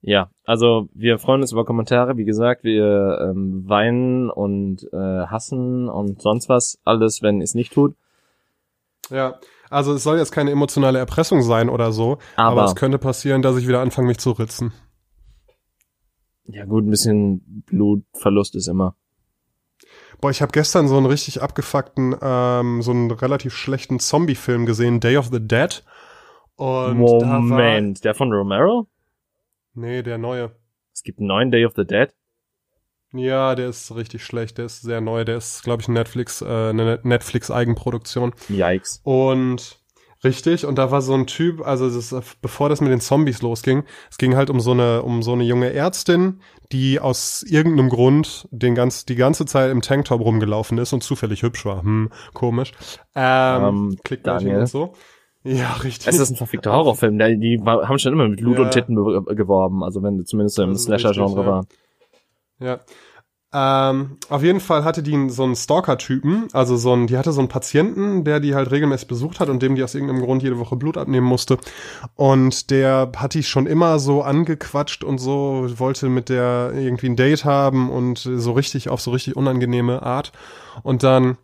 [0.00, 2.16] Ja, also wir freuen uns über Kommentare.
[2.16, 7.72] Wie gesagt, wir ähm, weinen und äh, hassen und sonst was alles, wenn es nicht
[7.72, 7.96] tut.
[9.10, 9.38] Ja,
[9.70, 13.42] also es soll jetzt keine emotionale Erpressung sein oder so, aber, Aber, es könnte passieren,
[13.42, 14.72] dass ich wieder anfange, mich zu ritzen.
[16.46, 18.94] ja gut, ein bisschen Blutverlust ist immer.
[20.20, 25.00] Boah, ich habe gestern so einen richtig abgefuckten, ähm, so einen relativ schlechten Zombie-Film gesehen,
[25.00, 25.84] Day of the Dead.
[26.56, 28.88] Und da war, Moment, der von Romero?
[29.78, 30.56] Nee, der neue.
[30.94, 32.10] Es gibt einen neuen Day of the Dead.
[33.12, 34.58] Ja, der ist richtig schlecht.
[34.58, 35.24] Der ist sehr neu.
[35.24, 38.34] Der ist, glaube ich, Netflix, äh, eine Netflix-Eigenproduktion.
[38.50, 39.00] Yikes.
[39.02, 39.80] Und
[40.22, 40.66] richtig.
[40.66, 41.66] Und da war so ein Typ.
[41.66, 45.02] Also das ist, bevor das mit den Zombies losging, es ging halt um so eine
[45.02, 49.80] um so eine junge Ärztin, die aus irgendeinem Grund den ganz die ganze Zeit im
[49.80, 51.82] Tanktop rumgelaufen ist und zufällig hübsch war.
[51.82, 52.72] Hm, komisch.
[53.14, 54.60] Ähm, Ähm, Klickbärchen Daniel.
[54.60, 54.92] und so.
[55.44, 56.08] Ja, richtig.
[56.08, 57.18] Es ist ein verfickter Horrorfilm.
[57.18, 58.64] Die haben schon immer mit Blut Ja.
[58.64, 59.82] und Titten be- geworben.
[59.84, 61.64] Also wenn zumindest im Slasher-Genre war.
[62.58, 62.80] Ja.
[63.50, 67.40] Ähm, auf jeden Fall hatte die so einen Stalker-Typen, also so einen, die hatte so
[67.40, 70.58] einen Patienten, der die halt regelmäßig besucht hat und dem die aus irgendeinem Grund jede
[70.58, 71.56] Woche Blut abnehmen musste.
[72.14, 77.16] Und der hat die schon immer so angequatscht und so, wollte mit der irgendwie ein
[77.16, 80.32] Date haben und so richtig auf so richtig unangenehme Art.
[80.82, 81.38] Und dann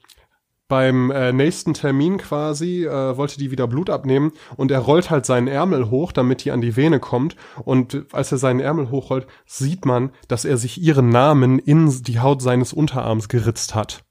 [0.74, 5.24] beim äh, nächsten Termin quasi äh, wollte die wieder Blut abnehmen und er rollt halt
[5.24, 7.36] seinen Ärmel hoch, damit die an die Vene kommt.
[7.64, 12.18] Und als er seinen Ärmel hochrollt, sieht man, dass er sich ihren Namen in die
[12.18, 14.02] Haut seines Unterarms geritzt hat.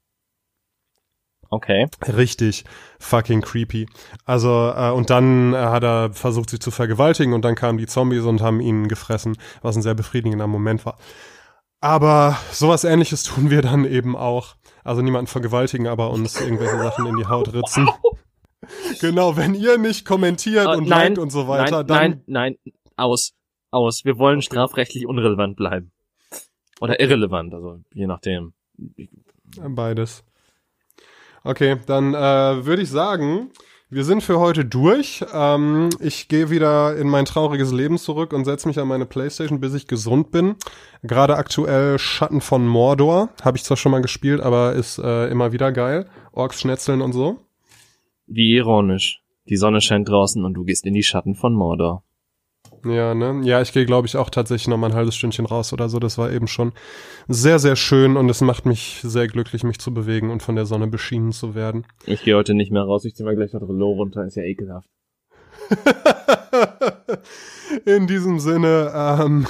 [1.50, 1.86] Okay.
[2.08, 2.64] Richtig
[2.98, 3.86] fucking creepy.
[4.24, 7.86] Also, äh, und dann äh, hat er versucht, sie zu vergewaltigen und dann kamen die
[7.86, 10.96] Zombies und haben ihn gefressen, was ein sehr befriedigender Moment war.
[11.82, 14.56] Aber sowas ähnliches tun wir dann eben auch.
[14.84, 17.88] Also niemanden vergewaltigen, aber uns irgendwelche Sachen in die Haut ritzen.
[19.00, 22.56] Genau, wenn ihr nicht kommentiert Äh, und nein, liked und so weiter, nein, dann nein,
[22.62, 23.32] nein, aus,
[23.70, 24.04] aus.
[24.04, 24.46] Wir wollen Okay.
[24.46, 25.90] strafrechtlich unrelevant bleiben.
[26.80, 28.52] Oder irrelevant, also je nachdem.
[29.56, 30.24] Beides.
[31.44, 33.50] Okay, dann äh, würde ich sagen,
[33.94, 35.24] wir sind für heute durch.
[35.32, 39.60] Ähm, ich gehe wieder in mein trauriges Leben zurück und setze mich an meine Playstation,
[39.60, 40.56] bis ich gesund bin.
[41.04, 43.28] Gerade aktuell Schatten von Mordor.
[43.42, 46.08] Habe ich zwar schon mal gespielt, aber ist äh, immer wieder geil.
[46.32, 47.38] Orks schnetzeln und so.
[48.26, 49.22] Wie ironisch.
[49.48, 52.02] Die Sonne scheint draußen und du gehst in die Schatten von Mordor.
[52.84, 53.40] Ja, ne?
[53.44, 55.98] Ja, ich gehe, glaube ich, auch tatsächlich noch mal ein halbes Stündchen raus oder so.
[55.98, 56.72] Das war eben schon
[57.28, 60.66] sehr, sehr schön und es macht mich sehr glücklich, mich zu bewegen und von der
[60.66, 61.86] Sonne beschienen zu werden.
[62.06, 64.42] Ich gehe heute nicht mehr raus, ich zieh mal gleich noch Low runter, ist ja
[64.42, 64.88] ekelhaft.
[67.86, 69.46] In diesem Sinne, ähm,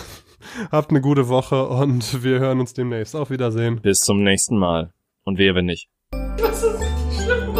[0.70, 3.16] habt eine gute Woche und wir hören uns demnächst.
[3.16, 3.80] Auf Wiedersehen.
[3.80, 4.92] Bis zum nächsten Mal.
[5.24, 5.88] Und wehe, wenn nicht.
[6.36, 7.54] Das ist richtig schlimm.